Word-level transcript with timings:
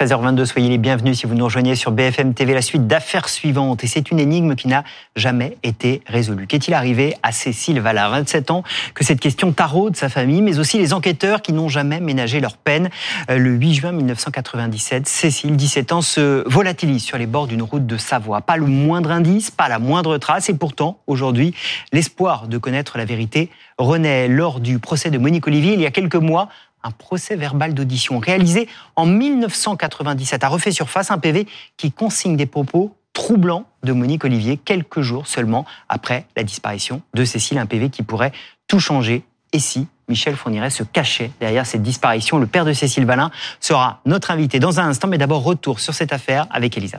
13h22, 0.00 0.46
soyez 0.46 0.70
les 0.70 0.78
bienvenus 0.78 1.18
si 1.18 1.26
vous 1.26 1.34
nous 1.34 1.44
rejoignez 1.44 1.74
sur 1.74 1.92
BFM 1.92 2.32
TV, 2.32 2.54
la 2.54 2.62
suite 2.62 2.86
d'affaires 2.86 3.28
suivantes. 3.28 3.84
Et 3.84 3.86
c'est 3.86 4.10
une 4.10 4.18
énigme 4.18 4.54
qui 4.54 4.66
n'a 4.66 4.82
jamais 5.14 5.58
été 5.62 6.00
résolue. 6.06 6.46
Qu'est-il 6.46 6.72
arrivé 6.72 7.16
à 7.22 7.32
Cécile 7.32 7.80
Valla, 7.80 8.08
27 8.08 8.50
ans, 8.50 8.62
que 8.94 9.04
cette 9.04 9.20
question 9.20 9.52
taraude 9.52 9.96
sa 9.96 10.08
famille, 10.08 10.40
mais 10.40 10.58
aussi 10.58 10.78
les 10.78 10.94
enquêteurs 10.94 11.42
qui 11.42 11.52
n'ont 11.52 11.68
jamais 11.68 12.00
ménagé 12.00 12.40
leur 12.40 12.56
peine? 12.56 12.88
Euh, 13.30 13.36
le 13.36 13.50
8 13.50 13.74
juin 13.74 13.92
1997, 13.92 15.06
Cécile, 15.06 15.54
17 15.56 15.92
ans, 15.92 16.00
se 16.00 16.48
volatilise 16.48 17.04
sur 17.04 17.18
les 17.18 17.26
bords 17.26 17.46
d'une 17.46 17.60
route 17.60 17.86
de 17.86 17.98
Savoie. 17.98 18.40
Pas 18.40 18.56
le 18.56 18.64
moindre 18.64 19.10
indice, 19.10 19.50
pas 19.50 19.68
la 19.68 19.78
moindre 19.78 20.16
trace. 20.16 20.48
Et 20.48 20.54
pourtant, 20.54 20.96
aujourd'hui, 21.08 21.54
l'espoir 21.92 22.48
de 22.48 22.56
connaître 22.56 22.96
la 22.96 23.04
vérité 23.04 23.50
renaît 23.76 24.28
lors 24.28 24.60
du 24.60 24.78
procès 24.78 25.10
de 25.10 25.18
Monique 25.18 25.46
Olivier 25.46 25.74
il 25.74 25.80
y 25.82 25.86
a 25.86 25.90
quelques 25.90 26.16
mois 26.16 26.48
un 26.82 26.90
procès 26.90 27.36
verbal 27.36 27.74
d'audition 27.74 28.18
réalisé 28.18 28.68
en 28.96 29.06
1997 29.06 30.44
a 30.44 30.48
refait 30.48 30.72
surface 30.72 31.10
un 31.10 31.18
PV 31.18 31.46
qui 31.76 31.92
consigne 31.92 32.36
des 32.36 32.46
propos 32.46 32.94
troublants 33.12 33.66
de 33.82 33.92
Monique 33.92 34.24
Olivier 34.24 34.56
quelques 34.56 35.00
jours 35.00 35.26
seulement 35.26 35.66
après 35.88 36.26
la 36.36 36.42
disparition 36.42 37.02
de 37.14 37.24
Cécile, 37.24 37.58
un 37.58 37.66
PV 37.66 37.90
qui 37.90 38.02
pourrait 38.02 38.32
tout 38.68 38.80
changer. 38.80 39.24
Et 39.52 39.58
si 39.58 39.88
Michel 40.08 40.36
Fourniret 40.36 40.70
se 40.70 40.82
cachait 40.82 41.30
derrière 41.40 41.66
cette 41.66 41.82
disparition 41.82 42.38
Le 42.38 42.46
père 42.46 42.64
de 42.64 42.72
Cécile 42.72 43.06
Valin 43.06 43.30
sera 43.60 44.00
notre 44.06 44.30
invité 44.30 44.58
dans 44.58 44.80
un 44.80 44.88
instant, 44.88 45.08
mais 45.08 45.18
d'abord 45.18 45.42
retour 45.42 45.80
sur 45.80 45.94
cette 45.94 46.12
affaire 46.12 46.46
avec 46.50 46.76
Elisa. 46.76 46.98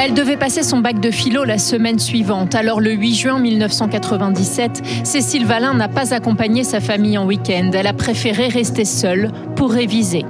Elle 0.00 0.14
devait 0.14 0.36
passer 0.36 0.62
son 0.62 0.78
bac 0.78 1.00
de 1.00 1.10
philo 1.10 1.44
la 1.44 1.58
semaine 1.58 1.98
suivante. 1.98 2.54
Alors 2.54 2.80
le 2.80 2.92
8 2.92 3.14
juin 3.14 3.38
1997, 3.38 4.82
Cécile 5.04 5.44
Valin 5.44 5.74
n'a 5.74 5.88
pas 5.88 6.14
accompagné 6.14 6.64
sa 6.64 6.80
famille 6.80 7.18
en 7.18 7.26
week-end. 7.26 7.70
Elle 7.74 7.86
a 7.86 7.92
préféré 7.92 8.48
rester 8.48 8.84
seule 8.84 9.30
pour 9.56 9.72
réviser. 9.72 10.24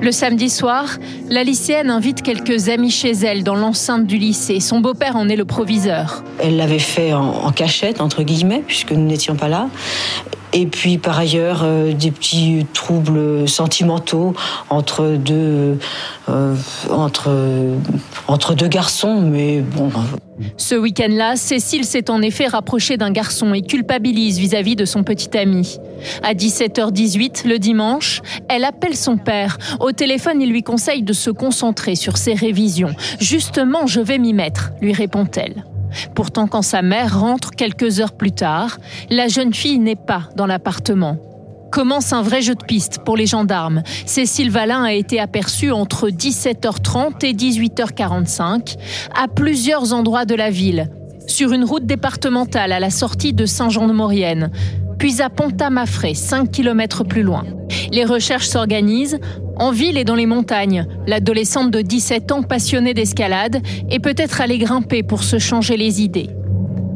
Le 0.00 0.12
samedi 0.12 0.48
soir, 0.48 0.98
la 1.28 1.42
lycéenne 1.44 1.90
invite 1.90 2.22
quelques 2.22 2.68
amis 2.68 2.90
chez 2.90 3.12
elle 3.12 3.42
dans 3.42 3.56
l'enceinte 3.56 4.06
du 4.06 4.16
lycée. 4.16 4.60
Son 4.60 4.80
beau-père 4.80 5.16
en 5.16 5.28
est 5.28 5.36
le 5.36 5.44
proviseur. 5.44 6.22
Elle 6.38 6.56
l'avait 6.56 6.78
fait 6.78 7.12
en, 7.12 7.50
cachette, 7.52 8.00
entre 8.00 8.22
guillemets, 8.22 8.62
puisque 8.66 8.92
nous 8.92 9.06
n'étions 9.06 9.34
pas 9.34 9.48
là. 9.48 9.68
Et 10.52 10.66
puis 10.66 10.98
par 10.98 11.18
ailleurs, 11.18 11.60
euh, 11.62 11.92
des 11.92 12.10
petits 12.10 12.66
troubles 12.72 13.48
sentimentaux 13.48 14.34
entre 14.70 15.16
deux, 15.16 15.78
euh, 16.28 16.54
entre, 16.90 17.30
entre 18.26 18.54
deux 18.54 18.68
garçons, 18.68 19.20
mais 19.20 19.60
bon. 19.60 19.90
Ce 20.56 20.74
week-end-là, 20.74 21.36
Cécile 21.36 21.84
s'est 21.84 22.10
en 22.10 22.22
effet 22.22 22.46
rapprochée 22.46 22.96
d'un 22.96 23.10
garçon 23.10 23.52
et 23.54 23.62
culpabilise 23.62 24.38
vis-à-vis 24.38 24.76
de 24.76 24.84
son 24.84 25.02
petit 25.02 25.36
ami. 25.36 25.78
À 26.22 26.34
17h18, 26.34 27.46
le 27.46 27.58
dimanche, 27.58 28.22
elle 28.48 28.64
appelle 28.64 28.96
son 28.96 29.16
père. 29.16 29.58
Au 29.80 29.92
téléphone, 29.92 30.40
il 30.40 30.50
lui 30.50 30.62
conseille 30.62 31.02
de 31.02 31.12
se 31.12 31.30
concentrer 31.30 31.96
sur 31.96 32.16
ses 32.16 32.34
révisions. 32.34 32.94
Justement, 33.20 33.86
je 33.86 34.00
vais 34.00 34.18
m'y 34.18 34.32
mettre, 34.32 34.70
lui 34.80 34.92
répond-elle. 34.92 35.64
Pourtant, 36.14 36.46
quand 36.46 36.62
sa 36.62 36.82
mère 36.82 37.20
rentre 37.20 37.50
quelques 37.50 38.00
heures 38.00 38.12
plus 38.12 38.32
tard, 38.32 38.78
la 39.10 39.28
jeune 39.28 39.54
fille 39.54 39.78
n'est 39.78 39.96
pas 39.96 40.22
dans 40.36 40.46
l'appartement. 40.46 41.16
Commence 41.70 42.12
un 42.12 42.22
vrai 42.22 42.40
jeu 42.40 42.54
de 42.54 42.64
piste 42.64 43.00
pour 43.04 43.16
les 43.16 43.26
gendarmes. 43.26 43.82
Cécile 44.06 44.50
Valin 44.50 44.82
a 44.82 44.92
été 44.92 45.20
aperçue 45.20 45.70
entre 45.70 46.08
17h30 46.08 47.24
et 47.26 47.34
18h45 47.34 48.76
à 49.14 49.28
plusieurs 49.28 49.92
endroits 49.92 50.24
de 50.24 50.34
la 50.34 50.50
ville, 50.50 50.88
sur 51.26 51.52
une 51.52 51.64
route 51.64 51.84
départementale 51.84 52.72
à 52.72 52.80
la 52.80 52.90
sortie 52.90 53.34
de 53.34 53.44
Saint-Jean-de-Maurienne, 53.44 54.50
puis 54.98 55.20
à 55.20 55.28
Pont-à-Mafré, 55.28 56.14
5 56.14 56.50
km 56.50 57.04
plus 57.04 57.22
loin. 57.22 57.44
Les 57.92 58.04
recherches 58.04 58.48
s'organisent 58.48 59.20
en 59.58 59.70
ville 59.70 59.98
et 59.98 60.04
dans 60.04 60.14
les 60.14 60.26
montagnes. 60.26 60.86
L'adolescente 61.06 61.70
de 61.70 61.80
17 61.80 62.32
ans 62.32 62.42
passionnée 62.42 62.94
d'escalade 62.94 63.60
est 63.90 64.00
peut-être 64.00 64.40
allée 64.40 64.58
grimper 64.58 65.02
pour 65.02 65.22
se 65.22 65.38
changer 65.38 65.76
les 65.76 66.02
idées. 66.02 66.30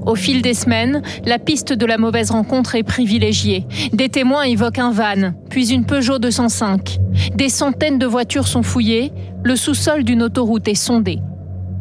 Au 0.06 0.16
fil 0.16 0.42
des 0.42 0.54
semaines, 0.54 1.02
la 1.24 1.38
piste 1.38 1.72
de 1.72 1.86
la 1.86 1.96
mauvaise 1.96 2.32
rencontre 2.32 2.74
est 2.74 2.82
privilégiée. 2.82 3.66
Des 3.92 4.08
témoins 4.08 4.42
évoquent 4.42 4.80
un 4.80 4.90
van, 4.90 5.32
puis 5.48 5.72
une 5.72 5.84
Peugeot 5.84 6.18
205. 6.18 6.98
Des 7.34 7.48
centaines 7.48 7.98
de 7.98 8.06
voitures 8.06 8.48
sont 8.48 8.64
fouillées, 8.64 9.12
le 9.44 9.54
sous-sol 9.54 10.02
d'une 10.02 10.22
autoroute 10.22 10.66
est 10.66 10.74
sondé. 10.74 11.20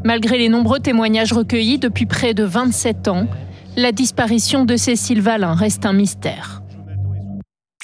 Malgré 0.03 0.38
les 0.38 0.50
nombreux 0.50 0.80
témoignages 0.80 1.34
recueillis 1.34 1.80
depuis 1.80 2.06
près 2.06 2.34
de 2.34 2.44
27 2.44 3.08
ans, 3.08 3.28
la 3.75 3.92
disparition 3.92 4.66
de 4.66 4.75
Cécile 4.75 5.22
Valin 5.22 5.53
reste 5.53 5.86
un 5.86 5.94
mystère. 5.94 6.62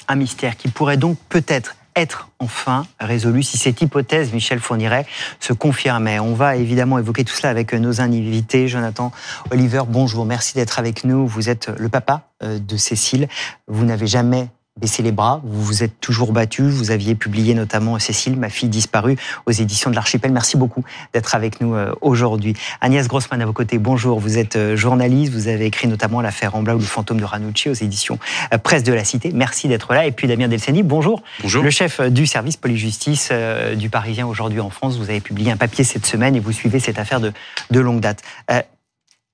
Un 0.08 0.16
mystère 0.16 0.56
qui 0.56 0.68
pourrait 0.68 0.98
donc 0.98 1.18
peut-être 1.30 1.77
être 1.98 2.30
enfin 2.40 2.86
résolu 3.00 3.44
si 3.44 3.58
cette 3.58 3.82
hypothèse, 3.82 4.32
Michel 4.32 4.60
Fourniret, 4.60 5.06
se 5.40 5.54
confirmait. 5.54 6.20
On 6.20 6.34
va 6.34 6.56
évidemment 6.56 7.00
évoquer 7.00 7.24
tout 7.24 7.34
cela 7.34 7.50
avec 7.50 7.74
nos 7.74 8.02
invités. 8.02 8.68
Jonathan 8.68 9.12
Oliver, 9.52 9.84
bonjour, 9.88 10.26
merci 10.26 10.54
d'être 10.54 10.80
avec 10.80 11.04
nous. 11.04 11.28
Vous 11.28 11.50
êtes 11.50 11.70
le 11.78 11.90
papa 11.90 12.30
euh, 12.44 12.60
de 12.60 12.78
Cécile. 12.78 13.28
Vous 13.68 13.86
n'avez 13.86 14.08
jamais 14.08 14.50
baissé 14.78 15.04
les 15.04 15.12
bras, 15.12 15.42
vous 15.44 15.64
vous 15.64 15.84
êtes 15.84 16.00
toujours 16.00 16.32
battu, 16.32 16.70
vous 16.70 16.92
aviez 16.92 17.16
publié 17.16 17.54
notamment 17.54 18.00
Cécile, 18.00 18.38
ma 18.38 18.50
fille 18.50 18.70
disparue, 18.70 19.18
aux 19.46 19.52
éditions 19.52 19.90
de 19.90 19.96
l'Archipel. 19.96 20.32
Merci 20.32 20.58
beaucoup 20.58 20.84
d'être 21.14 21.36
avec 21.36 21.62
nous 21.62 21.76
euh, 21.76 21.94
aujourd'hui. 22.02 22.56
Agnès 22.82 23.08
Grossman 23.08 23.42
à 23.42 23.46
vos 23.46 23.54
côtés, 23.54 23.78
bonjour, 23.78 24.20
vous 24.20 24.38
êtes 24.38 24.56
euh, 24.56 24.76
journaliste, 24.76 25.34
vous 25.34 25.48
avez 25.48 25.66
écrit 25.66 25.88
notamment 25.88 26.22
l'affaire 26.22 26.56
Ambla 26.56 26.76
ou 26.76 26.80
le 26.80 26.86
fantôme 26.86 27.20
de 27.20 27.26
Ranucci 27.26 27.70
aux 27.70 27.74
éditions 27.74 28.20
euh, 28.54 28.58
Presse 28.58 28.84
de 28.84 28.94
la 28.94 29.04
Cité. 29.04 29.32
Merci 29.34 29.68
d'être 29.68 29.94
là. 29.94 30.06
Et 30.06 30.12
puis 30.12 30.28
Damien 30.28 30.48
Delceni, 30.48 30.84
bonjour. 30.84 31.22
Bonjour. 31.42 31.64
Le 31.64 31.70
chef 31.70 32.02
du 32.02 32.26
service 32.26 32.58
police-justice 32.58 33.32
du 33.76 33.90
Parisien 33.90 34.28
aujourd'hui 34.28 34.60
en 34.60 34.70
France. 34.70 34.98
Vous 34.98 35.10
avez 35.10 35.22
publié 35.22 35.52
un 35.52 35.58
papier 35.58 35.84
cette 35.84 36.06
semaine 36.06 36.36
et 36.36 36.40
vous 36.40 36.52
suivez 36.52 36.80
cette 36.80 37.00
affaire 37.00 37.20
de, 37.20 37.34
de 37.72 37.80
longue 37.80 38.00
date. 38.00 38.22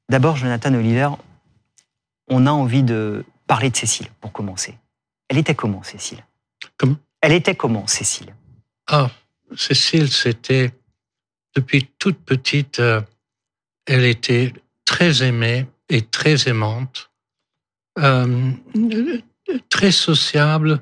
D'abord, 0.09 0.35
Jonathan 0.35 0.73
Oliver, 0.73 1.09
on 2.29 2.45
a 2.45 2.51
envie 2.51 2.83
de 2.83 3.25
parler 3.47 3.69
de 3.69 3.75
Cécile 3.75 4.07
pour 4.21 4.31
commencer. 4.31 4.75
Elle 5.29 5.37
était 5.37 5.55
comment, 5.55 5.83
Cécile? 5.83 6.23
Comment? 6.77 6.97
Elle 7.21 7.33
était 7.33 7.55
comment, 7.55 7.87
Cécile? 7.87 8.35
Ah, 8.87 9.09
Cécile, 9.55 10.11
c'était 10.11 10.73
depuis 11.55 11.89
toute 11.99 12.17
petite, 12.19 12.79
euh, 12.79 13.01
elle 13.85 14.05
était 14.05 14.53
très 14.85 15.23
aimée 15.23 15.67
et 15.89 16.01
très 16.01 16.47
aimante, 16.47 17.11
euh, 17.99 18.51
très 19.69 19.91
sociable, 19.91 20.79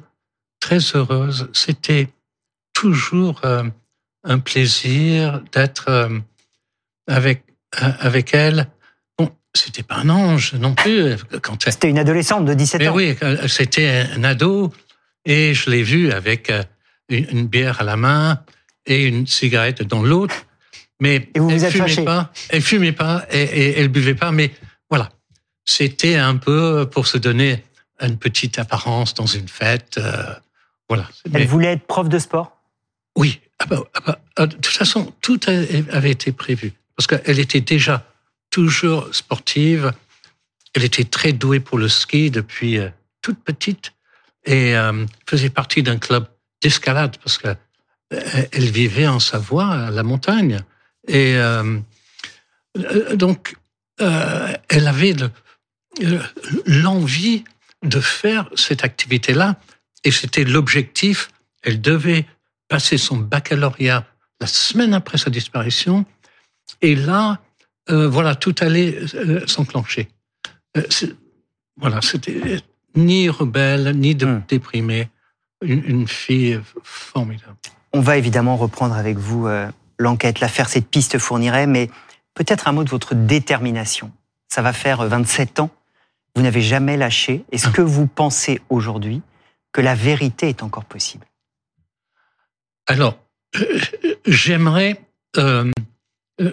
très 0.59 0.79
heureuse. 0.95 1.49
C'était 1.53 2.09
toujours 2.73 3.41
euh, 3.43 3.63
un 4.23 4.39
plaisir 4.39 5.41
d'être 5.51 6.09
avec 7.07 7.43
avec 7.73 8.33
elle 8.33 8.69
c'était 9.53 9.83
pas 9.83 9.95
un 9.95 10.09
ange 10.09 10.53
non 10.53 10.73
plus. 10.73 11.15
Quand 11.41 11.63
c'était 11.63 11.89
une 11.89 11.99
adolescente 11.99 12.45
de 12.45 12.53
17 12.53 12.87
ans. 12.87 12.95
oui, 12.95 13.15
c'était 13.47 14.05
un 14.15 14.23
ado 14.23 14.71
et 15.25 15.53
je 15.53 15.69
l'ai 15.69 15.83
vu 15.83 16.11
avec 16.11 16.49
euh, 16.49 16.63
une 17.09 17.47
bière 17.47 17.81
à 17.81 17.83
la 17.83 17.97
main 17.97 18.41
et 18.85 19.05
une 19.05 19.27
cigarette 19.27 19.83
dans 19.83 20.03
l'autre. 20.03 20.45
Mais 20.99 21.29
et 21.33 21.39
vous 21.39 21.49
elle, 21.49 21.59
vous 21.59 21.87
fumait 21.87 22.05
pas, 22.05 22.31
elle 22.49 22.61
fumait 22.61 22.91
pas 22.91 23.25
et, 23.31 23.41
et 23.41 23.79
elle 23.79 23.89
buvait 23.89 24.15
pas. 24.15 24.31
Mais 24.31 24.51
voilà, 24.89 25.09
c'était 25.65 26.15
un 26.15 26.37
peu 26.37 26.87
pour 26.89 27.07
se 27.07 27.17
donner 27.17 27.63
une 28.01 28.17
petite 28.17 28.59
apparence 28.59 29.13
dans 29.13 29.25
une 29.25 29.47
fête. 29.47 29.97
Euh, 29.97 30.33
voilà. 30.89 31.07
Elle 31.33 31.47
voulait 31.47 31.73
être 31.73 31.87
prof 31.87 32.09
de 32.09 32.19
sport? 32.19 32.57
Oui. 33.15 33.39
Ah 33.59 33.65
bah, 33.65 33.83
ah 33.93 33.99
bah, 34.05 34.19
ah, 34.37 34.47
de 34.47 34.55
toute 34.55 34.65
façon, 34.67 35.13
tout 35.21 35.39
avait 35.47 36.11
été 36.11 36.31
prévu 36.31 36.73
parce 36.95 37.07
qu'elle 37.07 37.39
était 37.39 37.61
déjà 37.61 38.05
toujours 38.51 39.13
sportive. 39.15 39.91
Elle 40.75 40.83
était 40.83 41.05
très 41.05 41.33
douée 41.33 41.59
pour 41.59 41.79
le 41.79 41.89
ski 41.89 42.29
depuis 42.29 42.77
euh, 42.77 42.89
toute 43.21 43.39
petite 43.43 43.93
et 44.45 44.75
euh, 44.75 45.05
faisait 45.27 45.49
partie 45.49 45.81
d'un 45.81 45.97
club 45.97 46.27
d'escalade 46.61 47.17
parce 47.17 47.37
que 47.37 47.47
euh, 47.47 48.45
elle 48.51 48.69
vivait 48.69 49.07
en 49.07 49.19
Savoie, 49.19 49.67
à 49.67 49.91
la 49.91 50.03
montagne. 50.03 50.59
Et 51.07 51.35
donc, 53.15 53.55
elle 53.97 54.87
avait 54.87 55.15
l'envie 56.65 57.43
de 57.83 57.99
faire 57.99 58.47
cette 58.55 58.83
activité-là. 58.83 59.55
Et 60.03 60.11
c'était 60.11 60.43
l'objectif. 60.43 61.29
Elle 61.63 61.81
devait 61.81 62.27
passer 62.67 62.97
son 62.97 63.17
baccalauréat 63.17 64.05
la 64.39 64.47
semaine 64.47 64.93
après 64.93 65.17
sa 65.17 65.29
disparition. 65.29 66.05
Et 66.81 66.95
là, 66.95 67.39
euh, 67.91 68.07
voilà, 68.07 68.35
tout 68.35 68.55
allait 68.59 68.97
euh, 69.15 69.45
s'enclencher. 69.47 70.07
Euh, 70.77 70.83
voilà, 71.77 72.01
c'était 72.01 72.61
ni 72.95 73.29
rebelle, 73.29 73.97
ni 73.97 74.15
de, 74.15 74.25
hmm. 74.25 74.43
déprimée, 74.47 75.09
une, 75.61 76.07
fille 76.07 76.59
formidable. 76.83 77.55
On 77.93 78.01
va 78.01 78.17
évidemment 78.17 78.55
reprendre 78.55 78.95
avec 78.95 79.17
vous 79.17 79.47
l'enquête, 79.99 80.39
l'affaire, 80.39 80.69
cette 80.69 80.87
piste 80.87 81.19
fournirait, 81.19 81.67
mais 81.67 81.89
peut-être 82.33 82.67
un 82.67 82.71
mot 82.71 82.83
de 82.83 82.89
votre 82.89 83.13
détermination. 83.13 84.11
Ça 84.47 84.61
va 84.61 84.73
faire 84.73 85.05
27 85.05 85.59
ans. 85.59 85.69
Vous 86.35 86.41
n'avez 86.41 86.61
jamais 86.61 86.97
lâché. 86.97 87.43
Est-ce 87.51 87.67
ah. 87.67 87.71
que 87.71 87.81
vous 87.81 88.07
pensez 88.07 88.61
aujourd'hui 88.69 89.21
que 89.71 89.81
la 89.81 89.93
vérité 89.93 90.49
est 90.49 90.63
encore 90.63 90.85
possible? 90.85 91.27
Alors, 92.87 93.19
j'aimerais, 94.25 94.99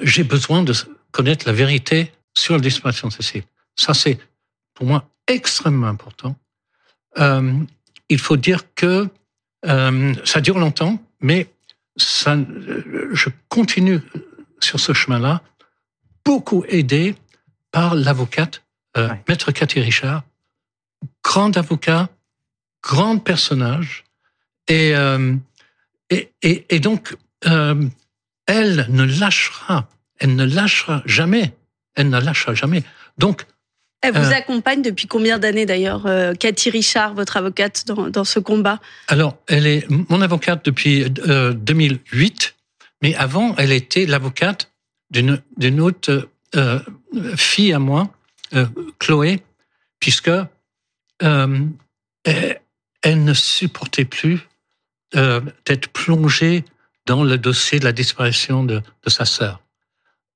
j'ai 0.03 0.25
besoin 0.25 0.63
de 0.63 0.75
connaître 1.19 1.49
la 1.49 1.53
vérité 1.53 2.13
sur 2.33 2.55
la 2.55 2.61
disparition 2.61 3.09
de 3.09 3.13
Cécile. 3.13 3.43
Ça, 3.75 3.93
c'est 3.93 4.21
pour 4.73 4.87
moi 4.87 5.11
extrêmement 5.27 5.89
important. 5.89 6.37
Euh, 7.19 7.55
il 8.09 8.21
faut 8.21 8.37
dire 8.37 8.73
que 8.77 9.09
euh, 9.67 10.15
ça 10.25 10.41
dure 10.41 10.61
longtemps, 10.61 11.03
mais 11.21 11.49
ça, 11.97 12.37
je 13.11 13.31
continue 13.49 14.01
sur 14.61 14.79
ce 14.79 14.93
chemin-là, 14.93 15.43
beaucoup 16.25 16.65
aidé 16.69 17.17
par 17.73 17.97
l'avocate, 17.97 18.63
euh, 18.97 19.09
Maître 19.27 19.51
Cathy 19.51 19.81
Richard, 19.81 20.23
grand 21.25 21.57
avocat, 21.57 22.11
grand 22.81 23.19
personnage, 23.19 24.05
et, 24.69 24.95
euh, 24.95 25.35
et, 26.11 26.31
et, 26.43 26.65
et, 26.77 26.79
donc 26.79 27.17
euh, 27.47 27.89
elle 28.47 28.87
ne 28.91 29.03
lâchera 29.03 29.89
elle 30.19 30.37
ne 30.37 30.45
lâchera 30.45 31.03
jamais. 31.07 31.55
Elle 31.95 32.11
ne 32.11 32.21
lâchera 32.21 32.55
jamais. 32.55 32.83
Donc, 33.19 33.47
elle 34.01 34.15
vous 34.15 34.31
euh, 34.31 34.35
accompagne 34.35 34.81
depuis 34.81 35.07
combien 35.07 35.39
d'années 35.39 35.67
d'ailleurs, 35.67 36.07
euh, 36.07 36.33
Cathy 36.35 36.71
Richard, 36.71 37.15
votre 37.15 37.37
avocate 37.37 37.85
dans, 37.87 38.09
dans, 38.09 38.25
ce 38.25 38.39
combat? 38.39 38.81
Alors, 39.09 39.37
elle 39.49 39.67
est 39.67 39.87
mon 39.91 40.21
avocate 40.21 40.65
depuis 40.65 41.13
euh, 41.27 41.53
2008, 41.53 42.55
mais 43.03 43.17
avant, 43.17 43.57
elle 43.57 43.73
était 43.73 44.07
l'avocate 44.07 44.71
d'une 45.11 45.81
autre 45.81 46.29
euh, 46.55 46.79
fille 47.37 47.73
à 47.73 47.79
moi, 47.79 48.09
euh, 48.55 48.67
Chloé, 48.99 49.43
puisque 49.99 50.31
elle, 51.21 51.71
elle, 53.03 53.25
ne 53.25 53.35
supportait 53.35 54.05
plus 54.05 54.39
d'être 55.13 55.89
plongée 55.89 56.65
dans 57.07 57.25
le 57.25 57.37
dossier 57.39 57.81
de 57.81 57.85
la 57.85 57.93
disparition 57.93 58.63
de, 58.63 58.81
de 59.05 59.11
sa 59.11 59.25
sœur. 59.25 59.61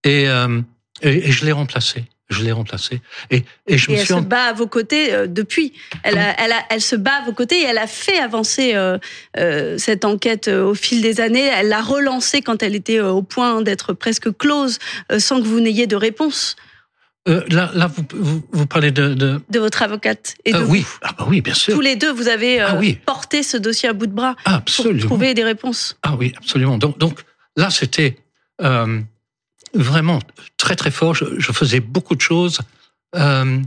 Euh, 0.06 0.60
et, 1.02 1.28
et, 1.28 1.32
je 1.32 1.44
l'ai 1.44 1.52
remplacé. 1.52 2.04
Je 2.28 2.42
l'ai 2.42 2.52
remplacé. 2.52 3.00
Et, 3.30 3.44
et 3.66 3.76
je 3.76 3.90
me 3.90 3.96
elle 3.96 4.06
se 4.06 4.14
bat 4.14 4.44
à 4.44 4.52
vos 4.52 4.66
côtés 4.66 5.12
euh, 5.12 5.26
depuis. 5.26 5.74
Elle, 6.02 6.16
a, 6.16 6.40
elle, 6.40 6.52
a, 6.52 6.64
elle, 6.70 6.80
se 6.80 6.96
bat 6.96 7.16
à 7.22 7.24
vos 7.24 7.32
côtés 7.32 7.60
et 7.60 7.64
elle 7.64 7.78
a 7.78 7.86
fait 7.86 8.18
avancer 8.18 8.74
euh, 8.74 8.98
euh 9.36 9.76
cette 9.78 10.04
enquête 10.04 10.48
au 10.48 10.74
fil 10.74 11.02
des 11.02 11.20
années. 11.20 11.50
Elle 11.54 11.68
l'a 11.68 11.82
relancée 11.82 12.40
quand 12.40 12.62
elle 12.62 12.74
était 12.74 13.00
au 13.00 13.22
point 13.22 13.60
d'être 13.62 13.92
presque 13.92 14.36
close, 14.36 14.78
sans 15.18 15.40
que 15.40 15.46
vous 15.46 15.60
n'ayez 15.60 15.86
de 15.86 15.96
réponse. 15.96 16.56
Là, 17.26 17.70
là 17.74 17.86
vous, 17.86 18.04
vous, 18.14 18.42
vous, 18.50 18.66
parlez 18.66 18.90
de, 18.90 19.14
de... 19.14 19.40
de 19.48 19.58
votre 19.60 19.82
avocate 19.82 20.34
et 20.44 20.52
de 20.52 20.58
oui, 20.58 20.84
ah 21.02 21.10
bah 21.16 21.24
oui, 21.28 21.40
bien 21.40 21.54
sûr. 21.54 21.72
Tous 21.72 21.80
les 21.80 21.94
deux, 21.94 22.12
vous 22.12 22.26
avez 22.26 22.60
ah 22.60 22.80
porté 23.06 23.44
ce 23.44 23.56
dossier 23.56 23.88
à 23.88 23.92
bout 23.92 24.08
de 24.08 24.12
bras 24.12 24.34
absolument. 24.44 24.98
pour 24.98 25.06
trouver 25.06 25.34
des 25.34 25.44
réponses. 25.44 25.96
Ah 26.02 26.16
oui, 26.18 26.32
absolument. 26.36 26.78
Donc, 26.78 26.98
donc 26.98 27.20
là, 27.56 27.70
c'était 27.70 28.16
vraiment 29.74 30.18
très 30.56 30.76
très 30.76 30.90
fort. 30.90 31.14
Je, 31.14 31.24
je 31.38 31.52
faisais 31.52 31.80
beaucoup 31.80 32.14
de 32.14 32.20
choses, 32.20 32.60
euh, 33.16 33.60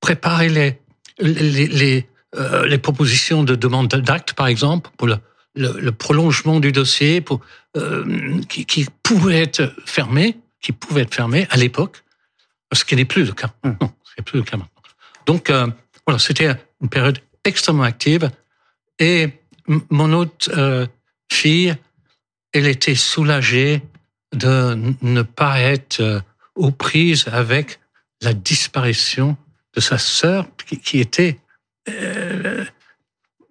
préparer 0.00 0.48
les 0.48 0.78
les 1.18 1.66
les, 1.68 2.08
euh, 2.36 2.66
les 2.66 2.78
propositions 2.78 3.44
de 3.44 3.54
demande 3.54 3.88
d'acte, 3.88 4.32
par 4.34 4.46
exemple, 4.46 4.90
pour 4.96 5.06
le, 5.06 5.16
le, 5.54 5.80
le, 5.80 5.92
prolongement 5.92 6.60
du 6.60 6.72
dossier, 6.72 7.20
pour 7.20 7.40
euh, 7.76 8.40
qui, 8.48 8.66
qui, 8.66 8.86
pouvait 9.02 9.40
être 9.42 9.72
fermé, 9.86 10.36
qui 10.60 10.72
pouvait 10.72 11.02
être 11.02 11.14
fermé 11.14 11.46
à 11.50 11.56
l'époque, 11.56 12.02
ce 12.72 12.84
qui 12.84 12.96
n'est 12.96 13.04
plus 13.04 13.24
le 13.24 13.32
cas. 13.32 13.52
Hum. 13.62 13.76
Non, 13.80 13.92
ce 14.02 14.12
n'est 14.18 14.24
plus 14.24 14.38
le 14.38 14.44
cas 14.44 14.56
maintenant. 14.56 14.70
Donc 15.26 15.50
voilà, 16.06 16.18
c'était 16.18 16.54
une 16.82 16.88
période 16.88 17.18
extrêmement 17.44 17.84
active. 17.84 18.30
Et 18.98 19.28
mon 19.88 20.12
autre 20.12 20.88
fille, 21.32 21.74
elle 22.52 22.66
était 22.66 22.94
soulagée 22.94 23.82
de 24.34 24.94
ne 25.02 25.22
pas 25.22 25.60
être 25.60 26.00
euh, 26.00 26.20
aux 26.54 26.70
prises 26.70 27.26
avec 27.32 27.80
la 28.22 28.32
disparition 28.32 29.36
de 29.74 29.80
sa 29.80 29.98
sœur 29.98 30.46
qui, 30.82 31.00
était 31.00 31.38
euh, 31.88 32.64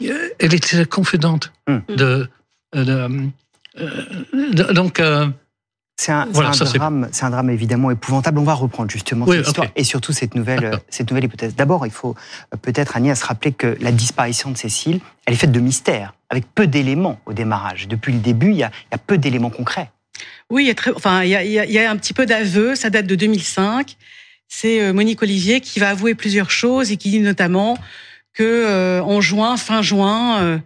euh, 0.01 0.29
elle 0.39 0.53
était 0.53 0.85
confidente 0.85 1.51
hmm. 1.67 1.79
de, 1.89 2.29
donc 4.73 5.01
c'est 5.95 6.11
un, 6.11 6.25
drame, 6.25 7.07
c'est 7.11 7.23
un 7.23 7.29
drame 7.29 7.49
évidemment 7.51 7.91
épouvantable. 7.91 8.39
On 8.39 8.43
va 8.43 8.55
reprendre 8.55 8.89
justement 8.89 9.27
cette 9.27 9.47
histoire 9.47 9.67
et 9.75 9.83
surtout 9.83 10.11
cette 10.11 10.33
nouvelle, 10.33 10.79
cette 10.89 11.09
nouvelle 11.11 11.25
hypothèse. 11.25 11.55
D'abord, 11.55 11.85
il 11.85 11.91
faut 11.91 12.15
peut-être 12.61 12.97
Agnès 12.97 13.19
se 13.19 13.25
rappeler 13.25 13.51
que 13.51 13.77
la 13.79 13.91
disparition 13.91 14.49
de 14.49 14.57
Cécile, 14.57 15.01
elle 15.25 15.35
est 15.35 15.37
faite 15.37 15.51
de 15.51 15.59
mystère, 15.59 16.15
avec 16.29 16.45
peu 16.53 16.65
d'éléments 16.65 17.19
au 17.25 17.33
démarrage. 17.33 17.87
Depuis 17.87 18.11
le 18.11 18.19
début, 18.19 18.49
il 18.49 18.57
y 18.57 18.63
a, 18.63 18.71
il 18.89 18.93
y 18.93 18.95
a 18.95 18.97
peu 18.97 19.19
d'éléments 19.19 19.51
concrets. 19.51 19.91
Oui, 20.49 20.63
il 20.63 20.67
y 20.67 20.71
a, 20.71 20.75
très, 20.75 20.91
enfin, 20.91 21.23
il 21.23 21.29
y 21.29 21.35
a, 21.35 21.43
il 21.43 21.71
y 21.71 21.79
a 21.79 21.89
un 21.89 21.97
petit 21.97 22.13
peu 22.13 22.25
d'aveu, 22.25 22.75
ça 22.75 22.89
date 22.89 23.07
de 23.07 23.15
2005. 23.15 23.97
C'est 24.47 24.81
euh, 24.81 24.93
Monique 24.93 25.21
Olivier 25.21 25.61
qui 25.61 25.79
va 25.79 25.89
avouer 25.89 26.13
plusieurs 26.13 26.51
choses 26.51 26.91
et 26.91 26.97
qui 26.97 27.09
dit 27.09 27.19
notamment 27.19 27.77
que 28.33 28.43
euh, 28.43 29.03
en 29.03 29.21
juin, 29.21 29.57
fin 29.57 29.81
juin, 29.81 30.41
euh, 30.41 30.57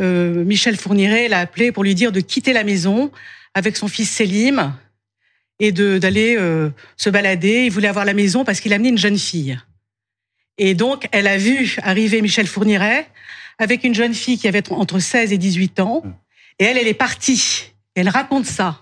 euh, 0.00 0.44
Michel 0.44 0.76
Fourniret 0.76 1.28
l'a 1.28 1.40
appelé 1.40 1.72
pour 1.72 1.84
lui 1.84 1.94
dire 1.94 2.12
de 2.12 2.20
quitter 2.20 2.52
la 2.52 2.64
maison 2.64 3.10
avec 3.54 3.76
son 3.76 3.88
fils 3.88 4.10
Selim 4.10 4.74
et 5.60 5.72
de 5.72 5.98
d'aller 5.98 6.36
se 6.96 7.10
balader. 7.10 7.66
Il 7.66 7.70
voulait 7.70 7.88
avoir 7.88 8.04
la 8.04 8.14
maison 8.14 8.44
parce 8.44 8.60
qu'il 8.60 8.72
a 8.72 8.76
amené 8.76 8.88
une 8.88 8.98
jeune 8.98 9.18
fille. 9.18 9.58
Et 10.58 10.74
donc, 10.74 11.06
elle 11.12 11.28
a 11.28 11.36
vu 11.36 11.76
arriver 11.82 12.20
Michel 12.20 12.46
Fourniret 12.46 13.06
avec 13.58 13.84
une 13.84 13.94
jeune 13.94 14.14
fille 14.14 14.38
qui 14.38 14.48
avait 14.48 14.72
entre 14.72 14.98
16 14.98 15.32
et 15.32 15.38
18 15.38 15.80
ans. 15.80 16.02
Et 16.58 16.64
elle, 16.64 16.78
elle 16.78 16.88
est 16.88 16.94
partie. 16.94 17.72
Elle 17.94 18.08
raconte 18.08 18.46
ça. 18.46 18.81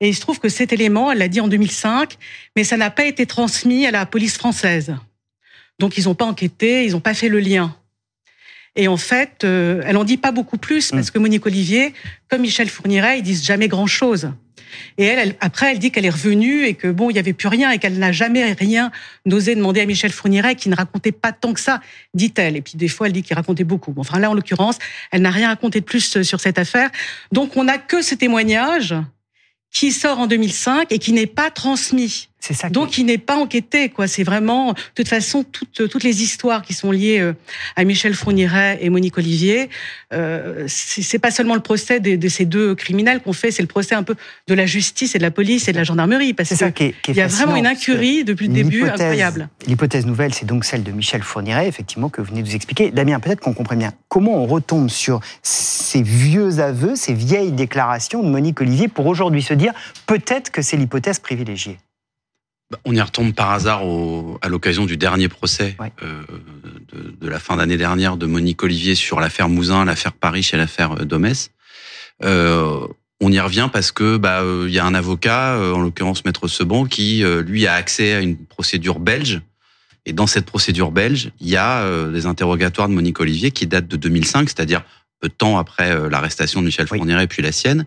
Et 0.00 0.08
il 0.08 0.14
se 0.14 0.20
trouve 0.20 0.38
que 0.38 0.48
cet 0.48 0.72
élément, 0.72 1.10
elle 1.10 1.18
l'a 1.18 1.28
dit 1.28 1.40
en 1.40 1.48
2005, 1.48 2.16
mais 2.54 2.64
ça 2.64 2.76
n'a 2.76 2.90
pas 2.90 3.04
été 3.04 3.26
transmis 3.26 3.86
à 3.86 3.90
la 3.90 4.04
police 4.04 4.36
française. 4.36 4.94
Donc 5.78 5.96
ils 5.98 6.04
n'ont 6.04 6.14
pas 6.14 6.26
enquêté, 6.26 6.84
ils 6.84 6.92
n'ont 6.92 7.00
pas 7.00 7.14
fait 7.14 7.28
le 7.28 7.40
lien. 7.40 7.74
Et 8.76 8.88
en 8.88 8.98
fait, 8.98 9.42
euh, 9.44 9.82
elle 9.86 9.96
en 9.96 10.04
dit 10.04 10.18
pas 10.18 10.32
beaucoup 10.32 10.58
plus 10.58 10.90
parce 10.90 11.08
mm. 11.08 11.10
que 11.10 11.18
Monique 11.18 11.46
Olivier, 11.46 11.94
comme 12.28 12.42
Michel 12.42 12.68
Fourniret, 12.68 13.18
ils 13.18 13.22
disent 13.22 13.44
jamais 13.44 13.68
grand-chose. 13.68 14.30
Et 14.98 15.04
elle, 15.04 15.34
après, 15.40 15.72
elle 15.72 15.78
dit 15.78 15.90
qu'elle 15.90 16.04
est 16.04 16.10
revenue 16.10 16.64
et 16.64 16.74
que 16.74 16.88
bon, 16.88 17.08
il 17.08 17.16
y 17.16 17.18
avait 17.18 17.32
plus 17.32 17.48
rien 17.48 17.70
et 17.70 17.78
qu'elle 17.78 17.98
n'a 17.98 18.12
jamais 18.12 18.52
rien 18.52 18.90
osé 19.30 19.54
demander 19.54 19.80
à 19.80 19.86
Michel 19.86 20.12
Fourniret, 20.12 20.56
qui 20.56 20.68
ne 20.68 20.76
racontait 20.76 21.12
pas 21.12 21.32
tant 21.32 21.54
que 21.54 21.60
ça, 21.60 21.80
dit-elle. 22.12 22.56
Et 22.56 22.60
puis 22.60 22.74
des 22.76 22.88
fois, 22.88 23.06
elle 23.06 23.14
dit 23.14 23.22
qu'il 23.22 23.34
racontait 23.34 23.64
beaucoup. 23.64 23.92
Bon, 23.92 24.02
enfin 24.02 24.18
là, 24.18 24.30
en 24.30 24.34
l'occurrence, 24.34 24.78
elle 25.10 25.22
n'a 25.22 25.30
rien 25.30 25.48
raconté 25.48 25.80
de 25.80 25.86
plus 25.86 26.22
sur 26.22 26.40
cette 26.40 26.58
affaire. 26.58 26.90
Donc 27.32 27.56
on 27.56 27.64
n'a 27.64 27.78
que 27.78 28.02
ce 28.02 28.14
témoignage 28.14 28.94
qui 29.72 29.92
sort 29.92 30.18
en 30.18 30.26
2005 30.26 30.92
et 30.92 30.98
qui 30.98 31.12
n'est 31.12 31.26
pas 31.26 31.50
transmis. 31.50 32.28
Ça. 32.54 32.68
Donc, 32.68 32.98
il 32.98 33.06
n'est 33.06 33.18
pas 33.18 33.36
enquêté, 33.36 33.88
quoi. 33.88 34.06
C'est 34.06 34.24
vraiment, 34.24 34.72
de 34.72 34.78
toute 34.94 35.08
façon, 35.08 35.44
toutes, 35.44 35.88
toutes 35.88 36.04
les 36.04 36.22
histoires 36.22 36.62
qui 36.62 36.74
sont 36.74 36.90
liées 36.90 37.18
euh, 37.20 37.32
à 37.76 37.84
Michel 37.84 38.14
Fourniret 38.14 38.78
et 38.80 38.90
Monique 38.90 39.18
Olivier, 39.18 39.68
euh, 40.12 40.64
c'est 40.68 41.18
pas 41.18 41.30
seulement 41.30 41.54
le 41.54 41.60
procès 41.60 42.00
de, 42.00 42.16
de 42.16 42.28
ces 42.28 42.44
deux 42.44 42.74
criminels 42.74 43.20
qu'on 43.20 43.32
fait, 43.32 43.50
c'est 43.50 43.62
le 43.62 43.68
procès 43.68 43.94
un 43.94 44.02
peu 44.02 44.14
de 44.46 44.54
la 44.54 44.66
justice 44.66 45.14
et 45.14 45.18
de 45.18 45.22
la 45.22 45.30
police 45.30 45.68
et 45.68 45.72
de 45.72 45.76
la 45.76 45.84
gendarmerie. 45.84 46.34
Parce 46.34 46.54
ça 46.54 46.70
qui 46.70 46.84
est, 46.84 46.94
qui 47.02 47.10
est 47.10 47.14
il 47.14 47.16
y 47.18 47.20
a 47.20 47.26
vraiment 47.26 47.56
une 47.56 47.66
incurie 47.66 48.24
depuis 48.24 48.48
le 48.48 48.54
début 48.54 48.84
incroyable. 48.84 49.48
L'hypothèse 49.66 50.06
nouvelle, 50.06 50.34
c'est 50.34 50.46
donc 50.46 50.64
celle 50.64 50.82
de 50.82 50.92
Michel 50.92 51.22
Fourniret, 51.22 51.68
effectivement, 51.68 52.08
que 52.08 52.20
vous 52.20 52.28
venez 52.28 52.42
de 52.42 52.48
nous 52.48 52.54
expliquer. 52.54 52.90
Damien, 52.90 53.20
peut-être 53.20 53.40
qu'on 53.40 53.54
comprenne 53.54 53.80
bien 53.80 53.92
comment 54.08 54.42
on 54.42 54.46
retombe 54.46 54.88
sur 54.88 55.20
ces 55.42 56.02
vieux 56.02 56.60
aveux, 56.60 56.96
ces 56.96 57.14
vieilles 57.14 57.52
déclarations 57.52 58.22
de 58.22 58.28
Monique 58.28 58.60
Olivier 58.60 58.88
pour 58.88 59.06
aujourd'hui 59.06 59.42
se 59.42 59.54
dire 59.54 59.72
peut-être 60.06 60.50
que 60.50 60.62
c'est 60.62 60.76
l'hypothèse 60.76 61.18
privilégiée. 61.18 61.78
Bah, 62.70 62.78
on 62.84 62.94
y 62.94 63.00
retombe 63.00 63.32
par 63.32 63.52
hasard 63.52 63.82
à 64.42 64.48
l'occasion 64.48 64.86
du 64.86 64.96
dernier 64.96 65.28
procès 65.28 65.76
euh, 66.02 66.22
de, 67.20 67.28
la 67.28 67.38
fin 67.38 67.56
d'année 67.56 67.76
dernière 67.76 68.16
de 68.16 68.26
Monique 68.26 68.62
Olivier 68.62 68.94
sur 68.94 69.20
l'affaire 69.20 69.48
Mouzin, 69.48 69.84
l'affaire 69.84 70.12
Paris 70.12 70.48
et 70.52 70.56
l'affaire 70.56 70.92
euh, 71.00 71.04
Domès. 71.04 71.50
Euh, 72.24 72.86
on 73.20 73.32
y 73.32 73.40
revient 73.40 73.70
parce 73.72 73.92
que 73.92 74.18
bah 74.18 74.42
il 74.66 74.70
y 74.70 74.78
a 74.78 74.84
un 74.84 74.94
avocat, 74.94 75.58
en 75.58 75.78
l'occurrence 75.78 76.26
Maître 76.26 76.48
Sebon, 76.48 76.84
qui 76.84 77.24
lui 77.46 77.66
a 77.66 77.72
accès 77.72 78.12
à 78.12 78.20
une 78.20 78.36
procédure 78.36 78.98
belge. 78.98 79.40
Et 80.06 80.12
dans 80.12 80.28
cette 80.28 80.46
procédure 80.46 80.92
belge, 80.92 81.30
il 81.40 81.48
y 81.48 81.56
a 81.56 81.80
euh, 81.80 82.12
des 82.12 82.26
interrogatoires 82.26 82.88
de 82.88 82.94
Monique 82.94 83.20
Olivier 83.20 83.50
qui 83.50 83.66
datent 83.66 83.88
de 83.88 83.96
2005, 83.96 84.48
c'est-à-dire 84.48 84.84
peu 85.20 85.28
de 85.28 85.34
temps 85.34 85.58
après 85.58 85.90
euh, 85.90 86.08
l'arrestation 86.08 86.60
de 86.60 86.66
Michel 86.66 86.86
Fourniret 86.86 87.26
puis 87.26 87.42
la 87.42 87.50
sienne, 87.50 87.86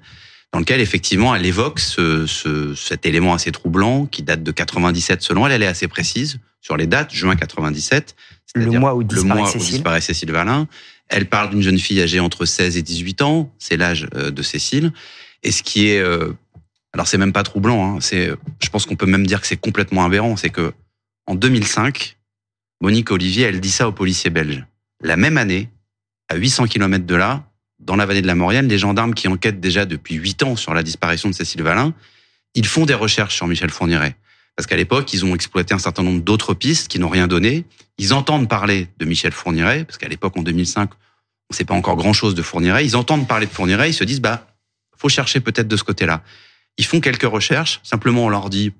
dans 0.52 0.60
lequel 0.60 0.82
effectivement 0.82 1.36
elle 1.36 1.46
évoque 1.46 1.80
ce, 1.80 2.26
ce, 2.26 2.74
cet 2.76 3.06
élément 3.06 3.34
assez 3.34 3.52
troublant 3.52 4.06
qui 4.06 4.24
date 4.24 4.44
de 4.44 4.52
97 4.52 5.22
selon 5.22 5.46
elle. 5.46 5.54
Elle 5.54 5.64
est 5.64 5.68
assez 5.68 5.88
précise 5.88 6.40
sur 6.62 6.78
les 6.78 6.88
dates, 6.88 7.14
juin 7.14 7.36
97. 7.36 8.16
Le 8.56 8.72
mois 8.72 8.96
où 8.96 9.04
disparaît, 9.04 9.42
mois 9.42 9.52
Cécile. 9.52 9.68
Où 9.68 9.72
disparaît 9.72 10.02
Cécile 10.02 10.32
Valin. 10.32 10.68
Elle 11.08 11.28
parle 11.28 11.52
d'une 11.52 11.62
jeune 11.62 11.80
fille 11.80 12.02
âgée 12.02 12.20
entre 12.20 12.46
16 12.46 12.78
et 12.78 12.82
18 12.82 13.22
ans, 13.22 13.54
c'est 13.58 13.78
l'âge 13.78 14.08
euh, 14.16 14.32
de 14.32 14.42
Cécile. 14.42 14.92
Et 15.42 15.52
ce 15.52 15.64
qui 15.64 15.88
est, 15.88 16.04
alors 16.94 17.08
c'est 17.08 17.18
même 17.18 17.32
pas 17.32 17.44
troublant, 17.44 17.96
hein, 17.96 18.02
c'est, 18.02 18.30
je 18.62 18.70
pense 18.70 18.86
qu'on 18.86 18.96
peut 18.96 19.06
même 19.06 19.26
dire 19.26 19.40
que 19.40 19.48
c'est 19.48 19.58
complètement 19.58 20.04
aberrant, 20.04 20.36
c'est 20.36 20.50
que 20.50 20.74
en 21.28 21.36
2005, 21.36 22.18
Monique 22.82 23.12
Olivier, 23.12 23.46
elle 23.46 23.62
dit 23.62 23.72
ça 23.72 23.88
aux 23.88 23.92
policiers 23.92 24.30
belges. 24.30 24.66
La 25.02 25.16
même 25.16 25.38
année, 25.38 25.70
à 26.28 26.36
800 26.36 26.68
km 26.68 27.06
de 27.06 27.16
là, 27.16 27.49
dans 27.80 27.96
la 27.96 28.06
vallée 28.06 28.22
de 28.22 28.28
la 28.28 28.36
Maurienne, 28.36 28.68
les 28.68 28.78
gendarmes 28.78 29.14
qui 29.14 29.28
enquêtent 29.28 29.60
déjà 29.60 29.86
depuis 29.86 30.16
8 30.16 30.44
ans 30.44 30.56
sur 30.56 30.74
la 30.74 30.84
disparition 30.84 31.30
de 31.30 31.36
Cécile 31.36 31.64
Valin, 31.64 31.94
ils 32.56 32.66
font 32.66 32.86
des 32.86 32.94
recherches 32.94 33.36
sur 33.36 33.48
Michel 33.48 33.70
Fourniret. 33.70 34.16
Parce 34.56 34.68
qu'à 34.68 34.76
l'époque, 34.76 35.14
ils 35.14 35.24
ont 35.24 35.34
exploité 35.36 35.74
un 35.74 35.80
certain 35.80 36.04
nombre 36.04 36.22
d'autres 36.22 36.54
pistes 36.54 36.90
qui 36.90 37.00
n'ont 37.00 37.10
rien 37.10 37.28
donné. 37.28 37.64
Ils 37.98 38.14
entendent 38.14 38.50
parler 38.50 38.88
de 38.98 39.06
Michel 39.06 39.32
Fourniret, 39.32 39.86
parce 39.86 39.98
qu'à 39.98 40.10
l'époque, 40.10 40.36
en 40.38 40.42
2005, 40.42 40.90
on 40.92 40.96
ne 41.52 41.56
sait 41.56 41.66
pas 41.66 41.76
encore 41.76 41.96
grand-chose 41.96 42.36
de 42.36 42.42
Fourniret. 42.42 42.86
Ils 42.86 42.98
entendent 42.98 43.28
parler 43.28 43.46
de 43.46 43.52
Fourniret, 43.52 43.90
ils 43.90 43.94
se 43.94 44.04
disent, 44.04 44.22
bah, 44.22 44.48
faut 44.98 45.10
chercher 45.10 45.40
peut-être 45.40 45.68
de 45.68 45.78
ce 45.78 45.84
côté-là. 45.84 46.22
Ils 46.78 46.86
font 46.86 47.00
quelques 47.00 47.24
recherches. 47.24 47.80
Simplement, 47.84 48.26
on 48.26 48.30
leur 48.30 48.50
dit, 48.50 48.74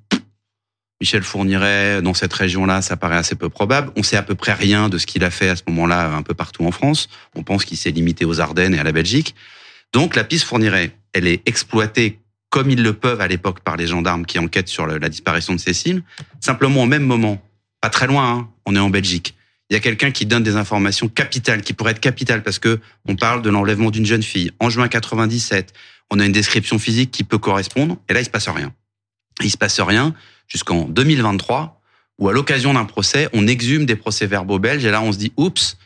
Michel 1.02 1.24
Fourniret, 1.24 2.02
dans 2.02 2.14
cette 2.14 2.34
région-là, 2.34 2.82
ça 2.82 2.98
paraît 2.98 3.16
assez 3.16 3.36
peu 3.36 3.48
probable. 3.48 3.92
On 3.96 4.04
sait 4.04 4.18
à 4.18 4.24
peu 4.24 4.36
près 4.36 4.54
rien 4.54 4.90
de 4.90 4.98
ce 4.98 5.06
qu'il 5.06 5.24
a 5.24 5.30
fait 5.30 5.48
à 5.48 5.56
ce 5.56 5.64
moment-là 5.68 6.14
un 6.14 6.24
peu 6.24 6.34
partout 6.34 6.66
en 6.66 6.72
France. 6.72 7.08
On 7.36 7.44
pense 7.44 7.64
qu'il 7.64 7.78
s'est 7.78 7.92
limité 7.92 8.26
aux 8.26 8.42
Ardennes 8.42 8.76
et 8.76 8.80
à 8.80 8.84
la 8.84 8.92
Belgique. 8.92 9.34
Donc 9.94 10.16
la 10.16 10.26
piste 10.26 10.46
Fourniret, 10.46 10.92
elle 11.14 11.26
est 11.26 11.42
exploitée 11.48 12.20
comme 12.50 12.70
ils 12.70 12.84
le 12.84 12.94
peuvent 12.94 13.22
à 13.22 13.28
l'époque 13.28 13.62
par 13.62 13.78
les 13.78 13.88
gendarmes 13.88 14.26
qui 14.26 14.40
enquêtent 14.40 14.68
sur 14.68 14.88
la 14.88 15.08
disparition 15.08 15.54
de 15.54 15.60
Cécile. 15.60 16.04
Simplement 16.42 16.84
au 16.84 16.86
même 16.86 17.06
moment, 17.06 17.42
pas 17.80 17.90
très 17.90 18.08
loin, 18.08 18.30
hein, 18.30 18.50
on 18.66 18.76
est 18.76 18.80
en 18.80 18.90
Belgique. 18.90 19.36
Il 19.70 19.76
y 19.76 19.78
a 19.78 19.80
quelqu'un 19.80 20.12
qui 20.12 20.26
donne 20.26 20.44
des 20.44 20.56
informations 20.56 21.08
capitales, 21.08 21.62
qui 21.62 21.74
pourraient 21.74 21.92
être 21.92 22.00
capitales 22.00 22.44
parce 22.44 22.60
que 22.60 22.80
on 23.08 23.16
parle 23.16 23.42
de 23.42 23.50
l'enlèvement 23.50 23.92
d'une 23.92 24.06
jeune 24.06 24.24
fille 24.24 24.52
en 24.60 24.70
juin 24.70 24.88
97. 24.88 25.74
On 26.10 26.20
a 26.20 26.26
une 26.26 26.32
description 26.32 26.80
physique 26.80 27.12
qui 27.12 27.24
peut 27.24 27.38
correspondre, 27.38 27.98
et 28.10 28.14
là 28.14 28.20
il 28.20 28.26
se 28.26 28.32
passe 28.32 28.50
rien. 28.50 28.74
Il 29.42 29.52
se 29.52 29.58
passe 29.58 29.80
rien 29.80 30.14
jusqu'en 30.50 30.82
2023, 30.86 31.82
où 32.18 32.28
à 32.28 32.34
l'occasion 32.34 32.74
d'un 32.74 32.86
procès, 32.86 33.30
on 33.32 33.48
exhume 33.48 33.86
des 33.86 33.96
procès-verbaux 33.96 34.60
belges, 34.60 34.84
et 34.84 34.92
là 34.92 35.02
on 35.02 35.14
se 35.14 35.18
dit, 35.18 35.32
oups, 35.38 35.78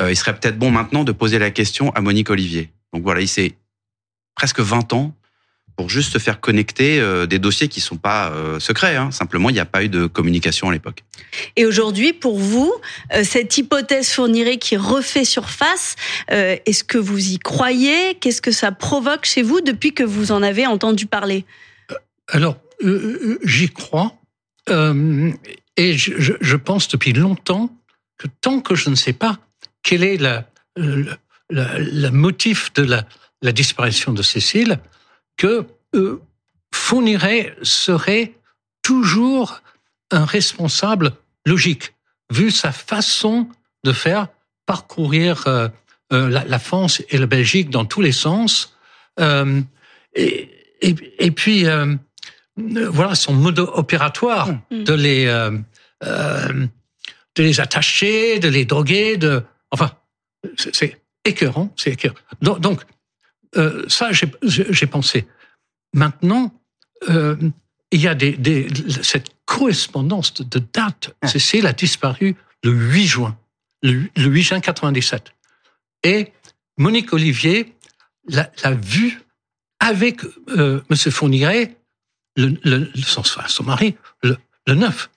euh, 0.00 0.10
il 0.10 0.16
serait 0.16 0.34
peut-être 0.34 0.58
bon 0.58 0.70
maintenant 0.70 1.04
de 1.04 1.12
poser 1.12 1.38
la 1.38 1.50
question 1.50 1.90
à 1.90 2.00
Monique 2.00 2.30
Olivier. 2.30 2.70
Donc 2.94 3.02
voilà, 3.02 3.20
il 3.20 3.28
s'est 3.28 3.52
presque 4.34 4.60
20 4.60 4.94
ans 4.94 5.14
pour 5.76 5.88
juste 5.88 6.12
se 6.12 6.18
faire 6.18 6.40
connecter 6.40 7.00
euh, 7.00 7.26
des 7.26 7.38
dossiers 7.38 7.68
qui 7.68 7.80
sont 7.80 7.96
pas 7.96 8.30
euh, 8.30 8.60
secrets. 8.60 8.96
Hein. 8.96 9.10
Simplement, 9.10 9.50
il 9.50 9.54
n'y 9.54 9.60
a 9.60 9.66
pas 9.66 9.82
eu 9.82 9.88
de 9.88 10.06
communication 10.06 10.68
à 10.68 10.72
l'époque. 10.72 11.02
Et 11.56 11.64
aujourd'hui, 11.66 12.12
pour 12.12 12.38
vous, 12.38 12.72
cette 13.22 13.56
hypothèse 13.56 14.10
fournirait 14.10 14.58
qui 14.58 14.76
refait 14.76 15.24
surface, 15.24 15.96
est-ce 16.28 16.84
que 16.84 16.98
vous 16.98 17.32
y 17.32 17.38
croyez? 17.38 18.14
Qu'est-ce 18.20 18.42
que 18.42 18.52
ça 18.52 18.70
provoque 18.70 19.24
chez 19.24 19.42
vous 19.42 19.62
depuis 19.62 19.94
que 19.94 20.02
vous 20.02 20.30
en 20.30 20.42
avez 20.42 20.66
entendu 20.66 21.06
parler? 21.06 21.46
Alors, 22.28 22.56
euh, 22.82 23.38
j'y 23.44 23.68
crois. 23.68 24.14
Euh, 24.68 25.32
et 25.76 25.96
je, 25.96 26.56
pense 26.56 26.88
depuis 26.88 27.12
longtemps 27.12 27.74
que 28.18 28.28
tant 28.40 28.60
que 28.60 28.74
je 28.74 28.90
ne 28.90 28.94
sais 28.94 29.12
pas 29.12 29.38
quel 29.82 30.04
est 30.04 30.18
le, 30.76 32.10
motif 32.10 32.72
de 32.74 32.82
la, 33.42 33.52
disparition 33.52 34.12
de 34.12 34.22
Cécile, 34.22 34.78
que 35.36 35.66
euh, 35.94 36.20
serait 37.62 38.32
toujours 38.82 39.62
un 40.10 40.24
responsable 40.24 41.12
logique, 41.46 41.94
vu 42.30 42.50
sa 42.50 42.70
façon 42.70 43.48
de 43.84 43.92
faire 43.92 44.28
parcourir 44.66 45.46
euh, 46.12 46.28
la, 46.28 46.58
France 46.58 47.02
et 47.08 47.16
la 47.16 47.26
Belgique 47.26 47.70
dans 47.70 47.86
tous 47.86 48.02
les 48.02 48.12
sens. 48.12 48.76
Euh, 49.18 49.62
et, 50.14 51.30
puis, 51.30 51.66
euh, 51.66 51.94
voilà 52.56 53.14
son 53.14 53.32
mode 53.32 53.58
opératoire 53.58 54.48
mm. 54.70 54.84
de 54.84 54.92
les 54.94 55.26
euh, 55.26 55.56
euh, 56.04 56.66
de 57.34 57.42
les 57.42 57.60
attacher, 57.60 58.38
de 58.38 58.48
les 58.48 58.64
droguer, 58.64 59.16
de 59.16 59.42
enfin 59.70 59.92
c'est 60.56 61.00
écœurant, 61.24 61.72
c'est 61.76 61.92
écœurant. 61.92 62.16
Donc, 62.40 62.60
donc 62.60 62.82
euh, 63.56 63.84
ça 63.88 64.10
j'ai 64.12 64.86
pensé. 64.86 65.26
Maintenant 65.94 66.52
euh, 67.08 67.36
il 67.90 68.00
y 68.00 68.08
a 68.08 68.14
des, 68.14 68.32
des, 68.32 68.68
cette 69.02 69.30
correspondance 69.44 70.34
de, 70.34 70.58
date. 70.58 71.14
Ah. 71.20 71.28
Cécile 71.28 71.66
a 71.66 71.72
disparu 71.72 72.36
le 72.64 72.72
8 72.72 73.06
juin, 73.06 73.38
le, 73.82 74.08
8 74.16 74.42
juin 74.42 74.60
97. 74.60 75.34
Et 76.04 76.32
Monique 76.78 77.12
Olivier 77.12 77.74
l'a 78.28 78.50
vue 78.72 79.20
avec 79.78 80.24
euh, 80.56 80.80
M. 80.90 80.96
Fourniret 80.96 81.76
le, 82.36 82.58
le, 82.64 82.90
son, 83.02 83.22
son 83.24 83.64
mari, 83.64 83.96
le, 84.22 84.36
le 84.66 84.74
9. 84.74 85.10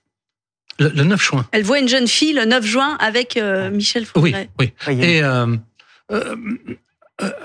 Le, 0.78 0.90
le, 0.90 1.06
9 1.06 1.22
juin. 1.22 1.48
Elle 1.52 1.64
voit 1.64 1.80
une 1.80 1.88
jeune 1.88 2.08
fille 2.08 2.34
le 2.34 2.46
9 2.46 2.66
juin 2.66 2.98
avec 3.00 3.38
euh, 3.38 3.72
Michel 3.72 4.06
Fourniret. 4.06 4.50
Oui, 4.60 4.74
oui. 4.88 5.02
Et 5.02 5.24
euh, 5.24 5.56
euh, 6.12 6.36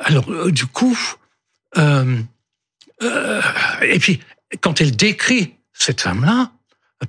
alors, 0.03 0.29
euh, 0.31 0.51
du 0.51 0.67
coup, 0.67 0.99
et 1.77 2.19
puis, 4.01 4.21
quand 4.61 4.81
elle 4.81 4.97
décrit 4.97 5.55
cette 5.73 6.01
femme-là, 6.01 6.51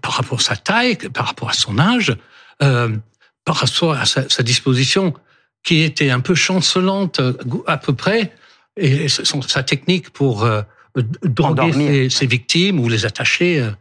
par 0.01 0.13
rapport 0.13 0.39
à 0.39 0.43
sa 0.43 0.55
taille, 0.55 0.95
par 0.95 1.25
rapport 1.25 1.49
à 1.49 1.53
son 1.53 1.79
âge, 1.79 2.15
par 2.59 3.55
rapport 3.55 3.93
à 3.93 4.05
sa, 4.05 4.29
sa, 4.29 4.43
disposition, 4.43 5.15
qui 5.63 5.81
était 5.81 6.11
un 6.11 6.19
peu 6.19 6.35
chancelante 6.35 7.19
à 7.65 7.77
peu 7.77 7.93
près, 7.93 8.31
et 8.77 9.09
son, 9.09 9.41
sa 9.41 9.63
technique 9.63 10.11
pour 10.11 10.47
droguer 10.95 12.09
ses, 12.09 12.27
victimes 12.27 12.79
ou 12.79 12.89
les 12.89 13.05
attacher. 13.05 13.59
Euh, 13.59 13.71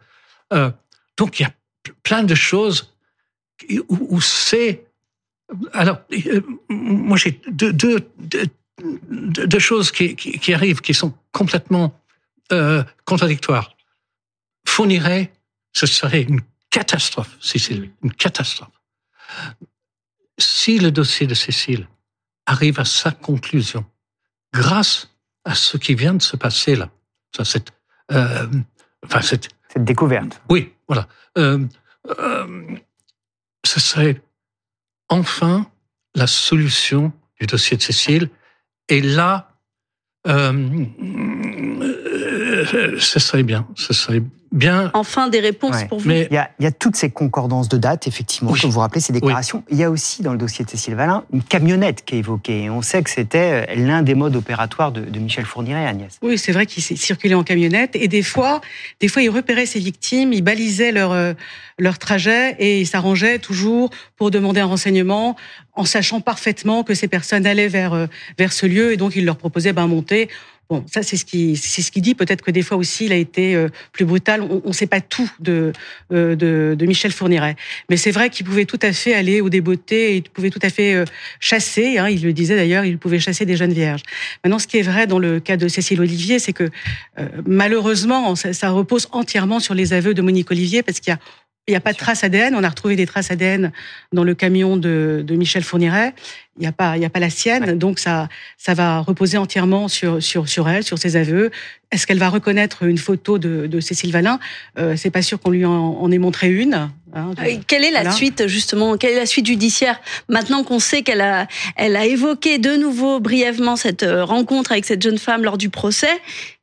euh, 0.53 0.71
donc 1.17 1.39
il 1.39 1.45
y 1.45 1.47
a 1.47 1.53
plein 2.03 2.23
de 2.23 2.35
choses 2.35 2.95
où, 3.89 4.21
c'est. 4.21 4.87
Alors, 5.73 6.01
euh, 6.13 6.41
moi 6.69 7.17
j'ai 7.17 7.41
deux, 7.51 7.73
deux, 7.73 8.09
deux, 8.79 9.59
choses 9.59 9.91
qui, 9.91 10.15
qui, 10.17 10.55
arrivent 10.55 10.81
qui 10.81 10.95
sont 10.95 11.15
complètement 11.33 12.01
euh, 12.53 12.83
contradictoires. 13.05 13.77
Fournirait, 14.67 15.33
ce 15.73 15.87
serait 15.87 16.23
une 16.23 16.41
catastrophe, 16.71 17.37
Cécile, 17.41 17.91
une 18.03 18.13
catastrophe. 18.13 18.71
Si 20.39 20.79
le 20.79 20.91
dossier 20.91 21.27
de 21.27 21.35
Cécile 21.35 21.89
arrive 22.47 22.81
à 22.81 22.85
sa 22.85 23.11
conclusion, 23.11 23.85
grâce 24.53 25.11
à 25.45 25.55
ce 25.55 25.77
qui 25.77 25.95
vient 25.95 26.15
de 26.15 26.23
se 26.23 26.37
passer 26.37 26.77
là, 26.77 26.91
cette, 27.45 27.73
euh, 28.13 28.47
enfin 29.05 29.21
cette, 29.23 29.49
cette 29.69 29.85
découverte. 29.85 30.41
Oui, 30.49 30.73
voilà. 30.89 31.09
Euh, 31.39 31.65
euh, 32.19 32.77
ce 33.65 33.81
serait 33.81 34.21
enfin 35.09 35.71
la 36.15 36.27
solution 36.27 37.13
du 37.41 37.47
dossier 37.47 37.77
de 37.77 37.83
Cécile. 37.83 38.31
Et 38.89 39.01
là, 39.01 39.53
euh, 40.27 40.87
ce 42.99 43.19
serait 43.21 43.43
bien. 43.43 43.67
Ce 43.75 43.93
serait 43.93 44.23
bien. 44.53 44.91
Enfin, 44.95 45.29
des 45.29 45.41
réponses 45.41 45.85
pour 45.85 46.01
vous. 46.01 46.09
Mais 46.09 46.27
il 46.31 46.35
y, 46.35 46.39
a, 46.39 46.51
il 46.59 46.65
y, 46.65 46.67
a, 46.67 46.73
toutes 46.73 46.97
ces 46.97 47.11
concordances 47.11 47.69
de 47.69 47.77
dates, 47.77 48.07
effectivement, 48.07 48.51
oui. 48.51 48.61
que 48.61 48.67
vous 48.67 48.81
rappelez, 48.81 49.01
ces 49.01 49.13
déclarations. 49.13 49.63
Il 49.71 49.77
y 49.77 49.85
a 49.85 49.91
aussi, 49.91 50.23
dans 50.23 50.33
le 50.33 50.39
dossier 50.39 50.65
de 50.65 50.71
Cécile 50.71 50.95
Valin, 50.95 51.25
une 51.33 51.43
camionnette 51.43 52.05
qui 52.05 52.17
est 52.17 52.19
évoquée. 52.19 52.69
on 52.69 52.83
sait 52.83 53.03
que 53.03 53.11
c'était 53.11 53.67
euh, 53.69 53.75
l'un 53.77 54.03
des 54.03 54.15
modes 54.15 54.35
opératoires 54.35 54.93
de, 54.93 55.03
de 55.03 55.19
Michel 55.21 55.45
Fourniret, 55.45 55.87
Agnès. 55.87 56.19
Oui, 56.23 56.37
c'est 56.37 56.53
vrai 56.53 56.67
qu'il 56.67 56.83
circulait 56.83 57.35
en 57.35 57.45
camionnette. 57.45 57.95
Et 57.95 58.09
des 58.09 58.23
fois, 58.23 58.61
des 59.01 59.09
fois, 59.09 59.23
il 59.23 59.31
repérait 59.31 59.67
ses 59.67 59.79
victimes, 59.79 60.33
il 60.33 60.43
balisait 60.43 60.91
leur, 60.91 61.13
euh, 61.13 61.35
leur 61.79 61.99
trajet 61.99 62.57
et 62.59 62.81
il 62.81 62.87
s'arrangeait 62.87 63.39
toujours 63.39 63.91
pour 64.17 64.31
demander 64.31 64.61
un 64.61 64.67
renseignement 64.67 65.37
en 65.75 65.85
sachant 65.85 66.21
parfaitement 66.21 66.83
que 66.83 66.95
ces 66.95 67.09
personnes 67.09 67.47
allaient 67.47 67.69
vers, 67.69 67.93
euh, 67.93 68.07
vers 68.37 68.53
ce 68.53 68.67
lieu. 68.67 68.93
Et 68.93 68.97
donc, 68.97 69.15
il 69.15 69.25
leur 69.25 69.37
proposait 69.37 69.73
ben, 69.73 69.87
monter 69.87 70.29
Bon, 70.71 70.85
ça 70.87 71.03
c'est 71.03 71.17
ce 71.17 71.25
qui 71.25 71.57
c'est 71.57 71.83
ce 71.83 71.91
qui 71.91 72.01
dit. 72.01 72.15
Peut-être 72.15 72.43
que 72.43 72.53
des 72.53 72.63
fois 72.63 72.77
aussi 72.77 73.07
il 73.07 73.13
a 73.13 73.17
été 73.17 73.57
euh, 73.57 73.69
plus 73.91 74.05
brutal. 74.05 74.41
On 74.41 74.69
ne 74.69 74.73
sait 74.73 74.87
pas 74.87 75.01
tout 75.01 75.29
de, 75.41 75.73
euh, 76.13 76.37
de, 76.37 76.77
de 76.79 76.87
Michel 76.87 77.11
Fourniret, 77.11 77.57
mais 77.89 77.97
c'est 77.97 78.13
vrai 78.13 78.31
qu'il 78.31 78.47
pouvait 78.47 78.67
tout 78.67 78.79
à 78.83 78.93
fait 78.93 79.13
aller 79.13 79.41
au 79.41 79.49
débeauté, 79.49 80.15
il 80.15 80.23
pouvait 80.23 80.51
tout 80.51 80.61
à 80.63 80.71
fait 80.71 80.95
euh, 80.95 81.05
chasser. 81.41 81.99
Hein, 81.99 82.09
il 82.09 82.23
le 82.23 82.33
disait 82.33 82.55
d'ailleurs, 82.55 82.85
il 82.85 82.99
pouvait 82.99 83.19
chasser 83.19 83.45
des 83.47 83.57
jeunes 83.57 83.73
vierges. 83.73 84.03
Maintenant, 84.45 84.61
ce 84.61 84.69
qui 84.69 84.79
est 84.79 84.83
vrai 84.83 85.09
dans 85.09 85.19
le 85.19 85.41
cas 85.41 85.57
de 85.57 85.67
Cécile 85.67 86.01
Olivier, 86.01 86.39
c'est 86.39 86.53
que 86.53 86.71
malheureusement 87.47 88.37
ça, 88.37 88.53
ça 88.53 88.71
repose 88.71 89.09
entièrement 89.11 89.59
sur 89.59 89.75
les 89.75 89.93
aveux 89.93 90.15
de 90.15 90.23
Monique 90.23 90.53
Olivier 90.53 90.85
parce 90.85 91.01
qu'il 91.01 91.11
y 91.11 91.15
a 91.15 91.19
Il 91.71 91.75
n'y 91.75 91.77
a 91.77 91.81
pas 91.81 91.93
de 91.93 91.99
traces 91.99 92.25
ADN. 92.25 92.57
On 92.57 92.65
a 92.65 92.69
retrouvé 92.69 92.97
des 92.97 93.07
traces 93.07 93.31
ADN 93.31 93.71
dans 94.13 94.25
le 94.25 94.35
camion 94.35 94.77
de, 94.77 95.23
de 95.25 95.37
Michel 95.37 95.63
Fourniret. 95.63 96.15
Il 96.57 96.63
n'y 96.63 96.67
a 96.67 96.73
pas, 96.73 96.97
il 96.97 97.03
y 97.03 97.05
a 97.05 97.11
pas 97.11 97.21
la 97.21 97.31
sienne. 97.31 97.79
Donc 97.79 98.01
ça, 98.01 98.29
ça 98.59 98.75
va 98.75 98.99
reposer 98.99 99.39
entièrement 99.39 99.87
sur 99.87 100.21
sur 100.21 100.49
sur 100.49 100.69
elle, 100.69 100.83
sur 100.83 100.99
ses 100.99 101.15
aveux. 101.15 101.53
Est-ce 101.93 102.09
qu'elle 102.09 102.19
va 102.19 102.29
reconnaître 102.29 102.83
une 102.83 102.99
photo 102.99 103.39
de, 103.39 103.69
de 103.69 103.79
Cécile 103.81 104.11
Valin? 104.11 104.41
Euh, 104.81 104.97
C'est 104.97 105.11
pas 105.11 105.23
sûr 105.23 105.39
qu'on 105.39 105.51
lui 105.51 105.65
en, 105.65 105.73
en, 105.73 106.11
ait 106.11 106.19
montré 106.19 106.51
une. 106.51 106.91
Hein, 107.15 107.35
quelle 107.69 107.85
est 107.85 107.93
la 107.93 108.11
suite 108.11 108.49
justement? 108.49 108.97
Quelle 108.97 109.13
est 109.13 109.21
la 109.21 109.27
suite 109.27 109.47
judiciaire? 109.47 110.01
Maintenant 110.29 110.65
qu'on 110.65 110.81
sait 110.81 111.03
qu'elle 111.03 111.21
a, 111.21 111.47
elle 111.77 111.95
a 111.95 112.05
évoqué 112.05 112.59
de 112.59 112.75
nouveau 112.75 113.21
brièvement 113.21 113.77
cette 113.77 114.03
euh, 114.03 114.25
rencontre 114.25 114.73
avec 114.73 114.87
cette 114.87 115.03
jeune 115.03 115.19
femme 115.19 115.45
lors 115.45 115.57
du 115.57 115.71
procès, 115.71 116.21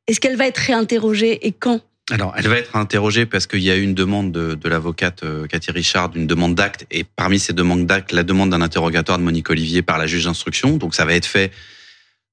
est-ce 0.07 0.19
qu'elle 0.19 0.35
va 0.35 0.47
être 0.47 0.57
réinterrogée 0.57 1.47
et 1.47 1.53
quand? 1.53 1.79
Alors, 2.09 2.33
elle 2.37 2.47
va 2.47 2.57
être 2.57 2.77
interrogée 2.77 3.25
parce 3.25 3.47
qu'il 3.47 3.59
y 3.59 3.69
a 3.69 3.75
eu 3.75 3.81
une 3.81 3.93
demande 3.93 4.31
de, 4.31 4.69
l'avocate 4.69 5.23
euh, 5.23 5.45
Cathy 5.45 5.71
Richard, 5.71 6.11
une 6.15 6.25
demande 6.25 6.55
d'acte, 6.55 6.85
et 6.89 7.03
parmi 7.03 7.37
ces 7.37 7.51
demandes 7.51 7.85
d'acte, 7.85 8.13
la 8.13 8.23
demande 8.23 8.49
d'un 8.49 8.61
interrogatoire 8.61 9.17
de 9.17 9.23
Monique 9.23 9.49
Olivier 9.49 9.81
par 9.81 9.97
la 9.97 10.07
juge 10.07 10.23
d'instruction. 10.23 10.77
Donc, 10.77 10.95
ça 10.95 11.03
va 11.03 11.13
être 11.13 11.25
fait 11.25 11.51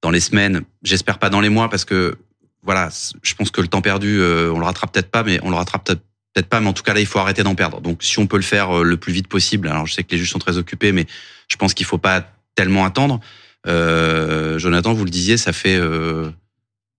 dans 0.01 0.11
les 0.11 0.21
semaines, 0.21 0.63
j'espère 0.83 1.19
pas 1.19 1.29
dans 1.29 1.41
les 1.41 1.49
mois, 1.49 1.69
parce 1.69 1.85
que 1.85 2.17
voilà, 2.63 2.89
je 3.23 3.35
pense 3.35 3.51
que 3.51 3.61
le 3.61 3.69
temps 3.69 3.83
perdu, 3.83 4.21
euh, 4.21 4.53
on 4.53 4.59
le 4.59 4.65
rattrape 4.65 4.93
peut-être 4.93 5.11
pas, 5.11 5.23
mais 5.23 5.39
on 5.43 5.51
le 5.51 5.57
rattrape 5.57 5.85
peut-être 5.85 6.49
pas, 6.49 6.61
mais 6.61 6.69
en 6.69 6.73
tout 6.73 6.83
cas 6.83 6.95
là, 6.95 7.01
il 7.01 7.07
faut 7.07 7.19
arrêter 7.19 7.43
d'en 7.43 7.55
perdre. 7.55 7.81
Donc, 7.81 8.03
si 8.03 8.19
on 8.19 8.27
peut 8.27 8.37
le 8.37 8.43
faire 8.43 8.79
euh, 8.79 8.83
le 8.85 8.97
plus 8.97 9.13
vite 9.13 9.29
possible, 9.29 9.69
alors 9.69 9.87
je 9.87 9.95
sais 9.95 10.03
que 10.05 10.13
les 10.13 10.19
juges 10.19 10.31
sont 10.31 10.39
très 10.39 10.57
occupés, 10.57 10.93
mais 10.93 11.07
je 11.49 11.57
pense 11.57 11.75
qu'il 11.75 11.87
faut 11.87 11.99
pas 11.99 12.27
tellement 12.55 12.85
attendre. 12.85 13.21
Euh, 13.67 14.59
Jonathan, 14.59 14.95
vous 14.95 15.05
le 15.05 15.11
disiez, 15.11 15.37
ça 15.37 15.53
fait 15.53 15.81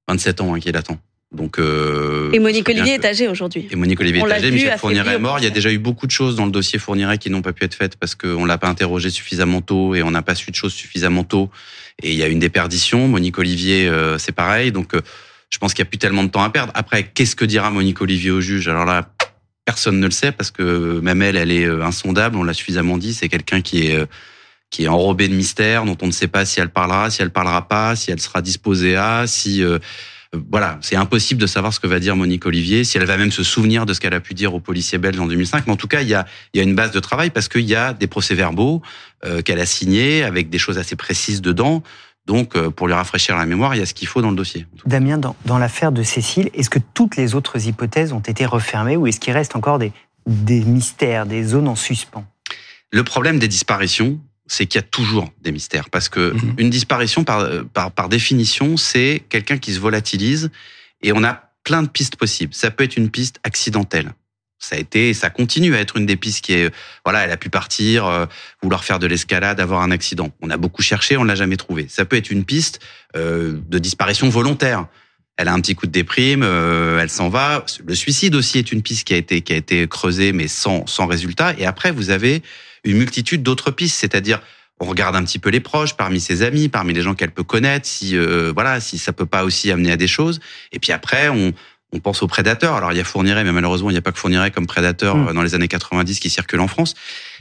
27 0.08 0.42
ans 0.42 0.54
hein, 0.54 0.60
qu'il 0.60 0.76
attend. 0.76 1.00
Donc, 1.32 1.60
euh, 1.60 2.32
et 2.32 2.40
Monique 2.40 2.70
Olivier 2.70 2.94
est 2.94 3.06
âgée 3.06 3.28
aujourd'hui. 3.28 3.68
Et 3.70 3.76
Monique 3.76 4.00
Olivier 4.00 4.22
est 4.22 4.32
âgée, 4.32 4.52
Michel 4.52 4.78
Fourniret 4.78 5.16
est 5.16 5.20
mort. 5.20 5.40
Il 5.40 5.44
y 5.44 5.48
a 5.48 5.52
déjà 5.52 5.72
eu 5.72 5.80
beaucoup 5.80 6.06
de 6.06 6.12
choses 6.12 6.36
dans 6.36 6.46
le 6.46 6.52
dossier 6.52 6.80
Fourniret 6.80 7.18
qui 7.18 7.30
n'ont 7.30 7.42
pas 7.42 7.52
pu 7.52 7.66
être 7.66 7.74
faites 7.74 7.98
parce 7.98 8.16
qu'on 8.16 8.46
l'a 8.46 8.58
pas 8.58 8.70
interrogé 8.70 9.10
suffisamment 9.10 9.62
tôt 9.62 9.96
et 9.96 10.04
on 10.04 10.12
n'a 10.12 10.22
pas 10.22 10.36
su 10.36 10.52
de 10.52 10.56
choses 10.56 10.74
suffisamment 10.74 11.24
tôt. 11.24 11.50
Et 12.02 12.12
il 12.12 12.16
y 12.16 12.24
a 12.24 12.28
une 12.28 12.40
déperdition. 12.40 13.08
Monique 13.08 13.38
Olivier, 13.38 13.88
euh, 13.88 14.18
c'est 14.18 14.32
pareil. 14.32 14.72
Donc, 14.72 14.94
euh, 14.94 15.02
je 15.50 15.58
pense 15.58 15.74
qu'il 15.74 15.84
n'y 15.84 15.88
a 15.88 15.90
plus 15.90 15.98
tellement 15.98 16.24
de 16.24 16.30
temps 16.30 16.44
à 16.44 16.50
perdre. 16.50 16.72
Après, 16.76 17.04
qu'est-ce 17.04 17.36
que 17.36 17.46
dira 17.46 17.70
Monique 17.70 18.02
Olivier 18.02 18.32
au 18.32 18.40
juge? 18.40 18.68
Alors 18.68 18.86
là, 18.86 19.10
personne 19.66 20.00
ne 20.00 20.06
le 20.06 20.12
sait 20.12 20.32
parce 20.32 20.52
que 20.52 21.00
même 21.02 21.22
elle, 21.22 21.36
elle 21.36 21.52
est 21.52 21.66
insondable. 21.66 22.38
On 22.38 22.44
l'a 22.44 22.54
suffisamment 22.54 22.98
dit. 22.98 23.14
C'est 23.14 23.30
quelqu'un 23.30 23.62
qui 23.62 23.88
est 23.88 23.98
qui 24.72 24.86
est 24.86 24.88
enrobé 24.88 25.28
de 25.28 25.34
mystère, 25.34 25.86
dont 25.86 25.96
on 26.02 26.08
ne 26.08 26.12
sait 26.12 26.28
pas 26.28 26.44
si 26.44 26.60
elle 26.60 26.70
parlera, 26.70 27.10
si 27.10 27.22
elle 27.22 27.30
parlera 27.30 27.68
pas, 27.68 27.96
si 27.96 28.12
elle 28.12 28.20
sera 28.20 28.42
disposée 28.42 28.96
à, 28.96 29.26
si 29.28 29.64
voilà, 30.52 30.78
c'est 30.82 30.96
impossible 30.96 31.42
de 31.42 31.48
savoir 31.48 31.74
ce 31.74 31.80
que 31.80 31.88
va 31.88 32.00
dire 32.00 32.16
Monique 32.16 32.46
Olivier, 32.46 32.84
si 32.84 32.98
elle 32.98 33.06
va 33.06 33.18
même 33.18 33.32
se 33.32 33.44
souvenir 33.44 33.86
de 33.86 33.94
ce 33.94 34.00
qu'elle 34.00 34.14
a 34.14 34.20
pu 34.20 34.34
dire 34.34 34.54
aux 34.54 34.60
policiers 34.60 34.98
belges 34.98 35.20
en 35.20 35.28
2005. 35.28 35.68
Mais 35.68 35.74
en 35.74 35.78
tout 35.78 35.88
cas, 35.88 36.02
il 36.02 36.08
y 36.08 36.14
a, 36.14 36.26
il 36.54 36.58
y 36.58 36.60
a 36.62 36.64
une 36.64 36.76
base 36.76 36.92
de 36.92 37.00
travail 37.00 37.30
parce 37.30 37.48
qu'il 37.48 37.62
y 37.62 37.76
a 37.76 37.94
des 37.94 38.08
procès-verbaux 38.08 38.82
euh, 39.26 39.42
qu'elle 39.42 39.60
a 39.60 39.66
signés 39.66 40.24
avec 40.24 40.50
des 40.50 40.58
choses 40.58 40.78
assez 40.78 40.96
précises 40.96 41.42
dedans. 41.42 41.84
Donc, 42.26 42.56
euh, 42.56 42.72
pour 42.72 42.88
lui 42.88 42.94
rafraîchir 42.94 43.38
la 43.38 43.46
mémoire, 43.46 43.76
il 43.76 43.80
y 43.80 43.82
a 43.82 43.86
ce 43.86 43.94
qu'il 43.94 44.08
faut 44.08 44.22
dans 44.22 44.32
le 44.32 44.36
dossier. 44.36 44.66
Damien, 44.86 45.18
dans, 45.18 45.36
dans 45.46 45.58
l'affaire 45.58 45.92
de 45.92 46.04
Cécile, 46.04 46.50
est-ce 46.54 46.70
que 46.70 46.80
toutes 46.94 47.18
les 47.18 47.36
autres 47.36 47.68
hypothèses 47.68 48.14
ont 48.14 48.20
été 48.20 48.46
refermées 48.46 48.98
ou 48.98 49.08
est-ce 49.08 49.20
qu'il 49.20 49.34
reste 49.34 49.56
encore 49.56 49.80
des, 49.80 49.92
des 50.26 50.62
mystères, 50.62 51.26
des 51.26 51.44
zones 51.44 51.68
en 51.68 51.76
suspens? 51.76 52.26
Le 52.92 53.04
problème 53.04 53.40
des 53.40 53.48
disparitions, 53.48 54.20
c'est 54.48 54.66
qu'il 54.66 54.80
y 54.80 54.84
a 54.84 54.88
toujours 54.88 55.32
des 55.42 55.52
mystères. 55.52 55.90
Parce 55.90 56.10
que 56.10 56.34
mhm. 56.34 56.56
une 56.58 56.70
disparition, 56.70 57.24
par, 57.24 57.48
par, 57.74 57.92
par 57.92 58.10
définition, 58.10 58.78
c'est 58.78 59.24
quelqu'un 59.30 59.58
qui 59.58 59.74
se 59.74 59.80
volatilise 59.80 60.52
et 61.02 61.12
on 61.14 61.24
a 61.24 61.52
plein 61.64 61.84
de 61.84 61.88
pistes 61.88 62.16
possibles. 62.16 62.54
Ça 62.54 62.72
peut 62.72 62.84
être 62.84 62.98
une 62.98 63.10
piste 63.10 63.40
accidentelle. 63.44 64.14
Ça 64.58 64.78
a 64.78 64.80
été, 64.80 65.14
ça 65.14 65.30
continue 65.30 65.76
à 65.76 65.80
être 65.80 65.98
une 65.98 66.06
des 66.06 66.16
pistes 66.16 66.44
qui 66.44 66.54
est, 66.54 66.74
voilà, 67.04 67.26
elle 67.26 67.32
a 67.32 67.38
pu 67.38 67.50
partir, 67.50 68.06
euh, 68.06 68.26
vouloir 68.64 68.84
faire 68.84 69.00
de 69.00 69.08
l'escalade, 69.08 69.60
avoir 69.60 69.82
un 69.82 69.92
accident. 69.92 70.32
On 70.42 70.50
a 70.50 70.58
beaucoup 70.58 70.82
cherché, 70.82 71.18
on 71.18 71.24
l'a 71.24 71.36
jamais 71.36 71.58
trouvé. 71.58 71.88
Ça 71.90 72.06
peut 72.06 72.16
être 72.16 72.32
une 72.32 72.46
piste 72.46 72.80
euh, 73.16 73.60
de 73.68 73.80
disparition 73.80 74.30
volontaire. 74.30 74.88
Elle 75.38 75.50
a 75.50 75.54
un 75.54 75.60
petit 75.60 75.76
coup 75.76 75.86
de 75.86 75.92
déprime, 75.92 76.42
euh, 76.44 77.00
elle 77.00 77.10
s'en 77.10 77.28
va. 77.28 77.66
Le 77.86 77.94
suicide 77.94 78.34
aussi 78.36 78.58
est 78.58 78.72
une 78.72 78.82
piste 78.82 79.06
qui 79.06 79.14
a 79.14 79.18
été 79.18 79.42
qui 79.42 79.52
a 79.52 79.58
été 79.58 79.86
creusée, 79.88 80.32
mais 80.32 80.48
sans 80.48 80.88
sans 80.88 81.06
résultat. 81.08 81.54
Et 81.58 81.66
après, 81.66 81.92
vous 81.92 82.10
avez 82.10 82.42
une 82.86 82.98
multitude 82.98 83.44
d'autres 83.44 83.72
pistes, 83.72 83.98
c'est-à-dire 84.00 84.42
on 84.80 84.86
regarde 84.86 85.16
un 85.16 85.24
petit 85.24 85.40
peu 85.40 85.50
les 85.50 85.60
proches, 85.60 85.96
parmi 85.96 86.20
ses 86.20 86.42
amis, 86.42 86.70
parmi 86.70 86.94
les 86.94 87.02
gens 87.02 87.16
qu'elle 87.16 87.32
peut 87.32 87.44
connaître, 87.44 87.88
si 87.88 88.18
euh, 88.18 88.52
voilà, 88.54 88.80
si 88.80 88.98
ça 88.98 89.14
peut 89.14 89.26
pas 89.26 89.44
aussi 89.44 89.72
amener 89.72 89.92
à 89.92 89.98
des 89.98 90.08
choses. 90.08 90.40
Et 90.72 90.80
puis 90.80 90.92
après, 90.92 91.30
on, 91.30 91.54
on 91.94 92.00
pense 92.00 92.22
aux 92.22 92.28
prédateurs. 92.28 92.76
Alors 92.76 92.92
il 92.92 92.98
y 92.98 93.02
a 93.02 93.04
Fourniret, 93.04 93.44
mais 93.44 93.52
malheureusement 93.52 93.90
il 93.90 93.94
n'y 93.94 94.00
a 94.00 94.02
pas 94.02 94.12
que 94.12 94.20
Fourniret 94.20 94.52
comme 94.52 94.68
prédateur 94.68 95.16
mm. 95.16 95.28
euh, 95.30 95.34
dans 95.34 95.42
les 95.42 95.56
années 95.56 95.68
90 95.68 96.20
qui 96.20 96.30
circule 96.30 96.60
en 96.60 96.68
France. 96.68 96.94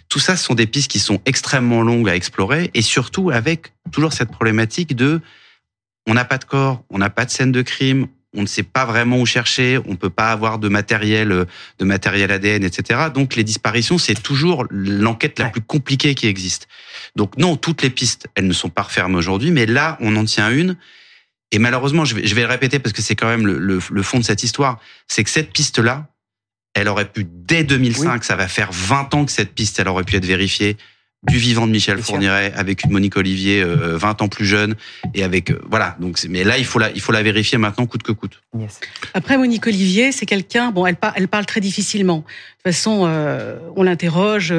Tout 0.09 0.19
ça, 0.19 0.37
ce 0.37 0.45
sont 0.45 0.55
des 0.55 0.67
pistes 0.67 0.91
qui 0.91 0.99
sont 0.99 1.21
extrêmement 1.25 1.83
longues 1.83 2.09
à 2.09 2.15
explorer 2.15 2.71
et 2.75 2.83
surtout 2.83 3.31
avec 3.31 3.73
toujours 3.91 4.13
cette 4.13 4.31
problématique 4.31 4.95
de 4.95 5.21
on 6.07 6.15
n'a 6.15 6.25
pas 6.25 6.39
de 6.39 6.45
corps, 6.45 6.85
on 6.91 6.99
n'a 6.99 7.11
pas 7.11 7.25
de 7.25 7.31
scène 7.31 7.51
de 7.51 7.63
crime, 7.63 8.07
on 8.35 8.43
ne 8.43 8.47
sait 8.47 8.63
pas 8.63 8.85
vraiment 8.85 9.19
où 9.19 9.27
chercher, 9.27 9.79
on 9.87 9.97
peut 9.97 10.11
pas 10.11 10.31
avoir 10.31 10.59
de 10.59 10.69
matériel, 10.69 11.33
euh, 11.33 11.45
de 11.79 11.85
matériel 11.85 12.31
ADN, 12.31 12.65
etc. 12.65 13.09
Donc 13.15 13.37
les 13.37 13.45
disparitions, 13.45 13.99
c'est 13.99 14.21
toujours 14.21 14.67
l'enquête 14.71 15.39
la 15.39 15.49
plus 15.51 15.61
compliquée 15.61 16.15
qui 16.15 16.27
existe. 16.27 16.69
Donc 17.17 17.37
non, 17.37 17.57
toutes 17.57 17.83
les 17.83 17.91
pistes, 17.91 18.29
elles 18.35 18.47
ne 18.47 18.53
sont 18.53 18.71
pas 18.71 18.83
refermées 18.83 19.17
aujourd'hui, 19.17 19.51
mais 19.51 19.67
là, 19.67 19.97
on 20.01 20.17
en 20.17 20.25
tient 20.25 20.51
une. 20.51 20.77
Et 21.53 21.59
malheureusement, 21.59 22.05
je 22.05 22.17
vais, 22.17 22.27
je 22.27 22.35
vais 22.35 22.43
le 22.43 22.49
répéter 22.49 22.79
parce 22.79 22.93
que 22.93 23.03
c'est 23.03 23.15
quand 23.15 23.29
même 23.29 23.47
le, 23.47 23.59
le, 23.59 24.03
fond 24.03 24.19
de 24.19 24.25
cette 24.25 24.43
histoire, 24.43 24.81
c'est 25.07 25.23
que 25.23 25.31
cette 25.31 25.53
piste-là, 25.53 26.09
elle 26.75 26.89
aurait 26.89 27.09
pu, 27.09 27.25
dès 27.25 27.63
2005, 27.63 28.25
ça 28.25 28.35
va 28.35 28.49
faire 28.49 28.73
20 28.73 29.15
ans 29.15 29.25
que 29.25 29.31
cette 29.31 29.55
piste, 29.55 29.79
elle 29.79 29.87
aurait 29.87 30.03
pu 30.03 30.17
être 30.17 30.25
vérifiée, 30.25 30.77
du 31.27 31.39
vivant 31.39 31.67
de 31.67 31.73
Michel 31.73 31.99
Fourniret 31.99 32.53
avec 32.55 32.85
une 32.85 32.93
Monique 32.93 33.17
Olivier 33.17 33.65
20 33.65 33.71
euh, 33.71 34.25
ans 34.25 34.29
plus 34.29 34.45
jeune 34.45 34.75
et 35.15 35.25
avec 35.25 35.51
euh, 35.51 35.61
voilà 35.69 35.97
donc 35.99 36.19
mais 36.29 36.45
là 36.45 36.59
il 36.59 36.65
faut 36.65 36.79
la 36.79 36.91
il 36.93 37.01
faut 37.01 37.13
la 37.13 37.23
vérifier 37.23 37.59
maintenant 37.59 37.87
coûte 37.87 38.03
que 38.03 38.13
coûte. 38.13 38.43
Après 39.15 39.39
Monique 39.39 39.67
Olivier 39.67 40.13
c'est 40.13 40.27
quelqu'un 40.27 40.71
bon 40.71 40.87
elle 40.87 40.97
parle 40.97 41.15
elle 41.17 41.29
parle 41.29 41.47
très 41.47 41.61
difficilement. 41.61 42.25
De 42.65 42.71
toute 42.71 42.77
façon 42.77 43.05
euh, 43.07 43.59
on 43.77 43.83
l'interroge 43.83 44.55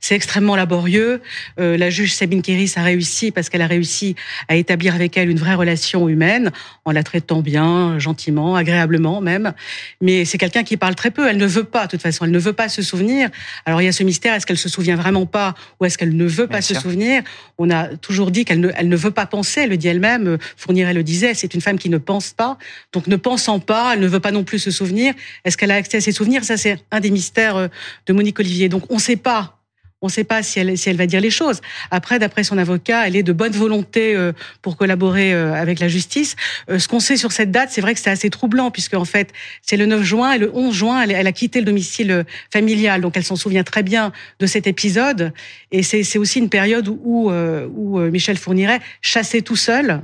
c'est 0.00 0.14
extrêmement 0.14 0.56
laborieux. 0.56 1.20
la 1.58 1.90
juge 1.90 2.14
Sabine 2.14 2.42
Kéris 2.42 2.72
a 2.76 2.82
réussi 2.82 3.30
parce 3.30 3.48
qu'elle 3.48 3.62
a 3.62 3.66
réussi 3.66 4.14
à 4.48 4.56
établir 4.56 4.94
avec 4.94 5.16
elle 5.16 5.28
une 5.28 5.38
vraie 5.38 5.54
relation 5.54 6.08
humaine 6.08 6.52
en 6.84 6.92
la 6.92 7.02
traitant 7.02 7.42
bien, 7.42 7.98
gentiment, 7.98 8.56
agréablement 8.56 9.20
même. 9.20 9.52
Mais 10.00 10.24
c'est 10.24 10.38
quelqu'un 10.38 10.64
qui 10.64 10.76
parle 10.76 10.94
très 10.94 11.10
peu. 11.10 11.28
Elle 11.28 11.36
ne 11.36 11.46
veut 11.46 11.64
pas 11.64 11.86
de 11.86 11.90
toute 11.92 12.02
façon 12.02 12.24
elle 12.24 12.30
ne 12.30 12.38
veut 12.38 12.52
pas 12.52 12.68
se 12.68 12.82
souvenir. 12.82 13.28
Alors 13.66 13.82
il 13.82 13.84
y 13.84 13.88
a 13.88 13.92
ce 13.92 14.02
mystère 14.02 14.34
est-ce 14.34 14.46
qu'elle 14.46 14.58
se 14.58 14.68
souvient 14.68 14.96
vraiment 14.96 15.26
pas 15.26 15.54
ou 15.80 15.84
est-ce 15.84 15.98
qu'elle 15.98 16.10
elle 16.10 16.16
ne 16.16 16.26
veut 16.26 16.48
pas 16.48 16.60
se 16.60 16.74
souvenir? 16.74 17.22
On 17.58 17.70
a 17.70 17.84
toujours 17.96 18.32
dit 18.32 18.44
qu'elle 18.44 18.58
ne, 18.58 18.70
elle 18.74 18.88
ne 18.88 18.96
veut 18.96 19.12
pas 19.12 19.26
penser. 19.26 19.60
Elle 19.60 19.70
le 19.70 19.76
dit 19.76 19.86
elle-même. 19.86 20.26
Euh, 20.26 20.38
Fourniret 20.56 20.92
le 20.92 21.04
disait. 21.04 21.34
C'est 21.34 21.54
une 21.54 21.60
femme 21.60 21.78
qui 21.78 21.88
ne 21.88 21.98
pense 21.98 22.30
pas. 22.32 22.58
Donc, 22.92 23.06
ne 23.06 23.16
pensant 23.16 23.60
pas, 23.60 23.94
elle 23.94 24.00
ne 24.00 24.08
veut 24.08 24.18
pas 24.18 24.32
non 24.32 24.42
plus 24.42 24.58
se 24.58 24.70
souvenir. 24.70 25.14
Est-ce 25.44 25.56
qu'elle 25.56 25.70
a 25.70 25.76
accès 25.76 25.98
à 25.98 26.00
ses 26.00 26.12
souvenirs? 26.12 26.42
Ça, 26.44 26.56
c'est 26.56 26.78
un 26.90 27.00
des 27.00 27.10
mystères 27.10 27.49
euh, 27.56 27.68
de 28.06 28.12
Monique 28.12 28.38
Olivier. 28.38 28.68
Donc, 28.68 28.84
on 28.90 28.94
ne 28.94 29.00
sait 29.00 29.16
pas 29.16 29.56
on 30.02 30.06
ne 30.06 30.10
sait 30.10 30.24
pas 30.24 30.42
si 30.42 30.58
elle, 30.58 30.96
va 30.96 31.04
dire 31.04 31.20
les 31.20 31.28
choses. 31.28 31.60
Après, 31.90 32.18
d'après 32.18 32.42
son 32.42 32.56
avocat, 32.56 33.06
elle 33.06 33.16
est 33.16 33.22
de 33.22 33.34
bonne 33.34 33.52
volonté 33.52 34.16
euh, 34.16 34.32
pour 34.62 34.78
collaborer 34.78 35.34
euh, 35.34 35.52
avec 35.52 35.78
la 35.78 35.88
justice. 35.88 36.36
Ce 36.74 36.88
qu'on 36.88 37.00
sait 37.00 37.18
sur 37.18 37.32
cette 37.32 37.50
date, 37.50 37.68
c'est 37.70 37.82
vrai 37.82 37.92
que 37.92 38.00
c'est 38.00 38.08
assez 38.08 38.30
troublant, 38.30 38.70
puisque 38.70 38.94
en 38.94 39.04
fait, 39.04 39.30
c'est 39.60 39.76
le 39.76 39.84
9 39.84 40.02
juin 40.02 40.32
et 40.32 40.38
le 40.38 40.50
11 40.56 40.74
juin, 40.74 41.02
elle, 41.02 41.26
a 41.26 41.32
quitté 41.32 41.58
le 41.58 41.66
domicile 41.66 42.24
familial. 42.50 43.02
Donc, 43.02 43.18
elle 43.18 43.24
s'en 43.24 43.36
souvient 43.36 43.62
très 43.62 43.82
bien 43.82 44.10
de 44.38 44.46
cet 44.46 44.66
épisode. 44.66 45.34
Et 45.70 45.82
c'est 45.82 46.16
aussi 46.16 46.38
une 46.38 46.48
période 46.48 46.88
où, 46.88 47.30
où, 47.30 48.00
Michel 48.00 48.38
Fourniret 48.38 48.80
chassait 49.02 49.42
tout 49.42 49.56
seul. 49.56 50.00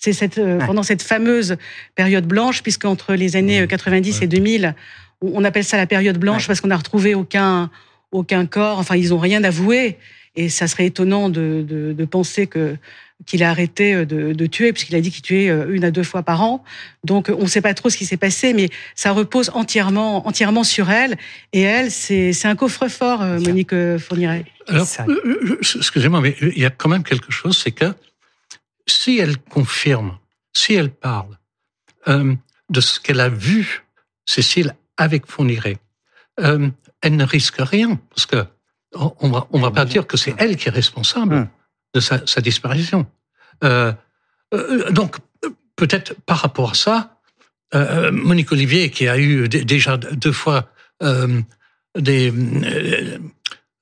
C'est 0.00 0.14
cette, 0.14 0.40
pendant 0.64 0.82
cette 0.82 1.02
fameuse 1.02 1.56
période 1.94 2.26
blanche, 2.26 2.62
puisque 2.62 2.86
entre 2.86 3.14
les 3.14 3.36
années 3.36 3.66
90 3.66 4.22
et 4.22 4.26
2000, 4.26 4.74
on 5.20 5.44
appelle 5.44 5.64
ça 5.64 5.76
la 5.76 5.86
période 5.86 6.16
blanche 6.18 6.46
parce 6.46 6.62
qu'on 6.62 6.68
n'a 6.68 6.76
retrouvé 6.78 7.14
aucun 7.14 7.70
aucun 8.12 8.46
corps. 8.46 8.78
Enfin, 8.78 8.96
ils 8.96 9.10
n'ont 9.10 9.18
rien 9.18 9.44
avoué. 9.44 9.98
Et 10.36 10.48
ça 10.48 10.68
serait 10.68 10.86
étonnant 10.86 11.28
de, 11.28 11.64
de, 11.66 11.92
de 11.92 12.04
penser 12.04 12.46
que 12.46 12.76
qu'il 13.26 13.42
a 13.42 13.50
arrêté 13.50 13.92
euh, 13.92 14.06
de, 14.06 14.32
de 14.32 14.46
tuer, 14.46 14.72
puisqu'il 14.72 14.96
a 14.96 15.00
dit 15.02 15.10
qu'il 15.10 15.20
tuait 15.20 15.50
euh, 15.50 15.74
une 15.74 15.84
à 15.84 15.90
deux 15.90 16.02
fois 16.02 16.22
par 16.22 16.42
an. 16.42 16.64
Donc, 17.04 17.30
on 17.30 17.42
ne 17.42 17.48
sait 17.48 17.60
pas 17.60 17.74
trop 17.74 17.90
ce 17.90 17.98
qui 17.98 18.06
s'est 18.06 18.16
passé, 18.16 18.54
mais 18.54 18.70
ça 18.94 19.12
repose 19.12 19.50
entièrement, 19.52 20.26
entièrement 20.26 20.64
sur 20.64 20.90
elle. 20.90 21.18
Et 21.52 21.60
elle, 21.60 21.90
c'est, 21.90 22.32
c'est 22.32 22.48
un 22.48 22.56
coffre-fort, 22.56 23.20
euh, 23.20 23.38
Monique 23.40 23.74
Fourniret. 23.98 24.46
Alors, 24.68 24.86
excusez-moi, 25.60 26.22
mais 26.22 26.34
il 26.40 26.58
y 26.58 26.64
a 26.64 26.70
quand 26.70 26.88
même 26.88 27.02
quelque 27.02 27.30
chose, 27.30 27.60
c'est 27.62 27.72
que 27.72 27.92
si 28.90 29.18
elle 29.18 29.38
confirme, 29.38 30.18
si 30.52 30.74
elle 30.74 30.90
parle 30.90 31.38
euh, 32.08 32.34
de 32.68 32.80
ce 32.80 33.00
qu'elle 33.00 33.20
a 33.20 33.28
vu, 33.28 33.84
Cécile, 34.26 34.74
avec 34.96 35.26
Fourniret, 35.26 35.78
euh, 36.40 36.70
elle 37.02 37.16
ne 37.16 37.24
risque 37.24 37.56
rien 37.58 37.98
parce 38.10 38.26
que 38.26 38.44
on 38.94 39.30
va 39.30 39.46
on 39.52 39.60
va 39.60 39.70
pas 39.70 39.84
dire 39.84 40.06
que 40.06 40.16
c'est 40.16 40.34
elle 40.38 40.56
qui 40.56 40.68
est 40.68 40.72
responsable 40.72 41.34
hum. 41.34 41.48
de 41.94 42.00
sa, 42.00 42.26
sa 42.26 42.40
disparition. 42.40 43.06
Euh, 43.62 43.92
donc 44.90 45.16
peut-être 45.76 46.14
par 46.26 46.38
rapport 46.38 46.72
à 46.72 46.74
ça, 46.74 47.20
Monique 48.12 48.50
Olivier 48.50 48.90
qui 48.90 49.06
a 49.06 49.16
eu 49.16 49.48
déjà 49.48 49.96
deux 49.96 50.32
fois 50.32 50.72
des 51.96 52.32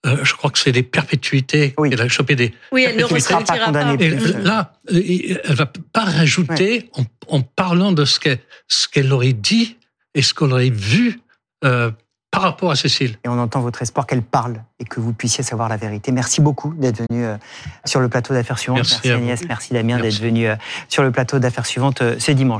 euh, 0.07 0.25
je 0.25 0.35
crois 0.35 0.51
que 0.51 0.59
c'est 0.59 0.73
des 0.73 0.85
perpétuités. 0.85 1.75
Oui. 1.77 1.91
Elle 1.93 2.01
a 2.01 2.09
chopé 2.09 2.37
des. 2.37 2.55
Oui, 2.71 2.87
elle 2.89 2.97
ne 2.97 3.19
sera 3.19 3.41
pas 3.43 3.59
condamnée. 3.59 4.05
Et 4.05 4.11
là, 4.45 4.75
elle 4.89 5.55
va 5.55 5.67
pas 5.93 6.05
rajouter 6.05 6.89
en, 6.95 7.03
en, 7.27 7.43
parlant 7.43 7.93
de 7.93 8.05
ce 8.05 8.21
qu'elle 8.21 8.39
ce 8.69 8.87
qu'elle 8.87 9.13
aurait 9.13 9.33
dit 9.33 9.77
et 10.15 10.23
ce 10.23 10.35
qu'on 10.35 10.53
aurait 10.53 10.71
vu 10.71 11.21
euh, 11.65 11.91
par 12.31 12.43
rapport 12.43 12.71
à 12.71 12.77
Cécile. 12.77 13.17
Et 13.25 13.29
on 13.29 13.39
entend 13.39 13.61
votre 13.61 13.83
espoir 13.83 14.07
qu'elle 14.07 14.23
parle 14.23 14.63
et 14.79 14.85
que 14.85 15.01
vous 15.01 15.13
puissiez 15.13 15.43
savoir 15.43 15.69
la 15.69 15.77
vérité. 15.77 16.13
Merci 16.13 16.41
beaucoup 16.41 16.75
d'être 16.75 17.03
venu 17.11 17.25
euh, 17.25 17.37
sur 17.85 17.99
le 17.99 18.09
plateau 18.09 18.35
d'affaires 18.35 18.59
suivantes. 18.59 18.79
Merci, 18.79 19.01
merci 19.03 19.11
Agnès, 19.11 19.45
merci 19.49 19.73
Damien 19.73 19.99
d'être 19.99 20.21
venu 20.21 20.47
sur 20.89 21.03
le 21.03 21.11
plateau 21.11 21.41
d'affaires 21.41 21.67
suivantes 21.67 22.03
ce 22.19 22.33
dimanche. 22.33 22.57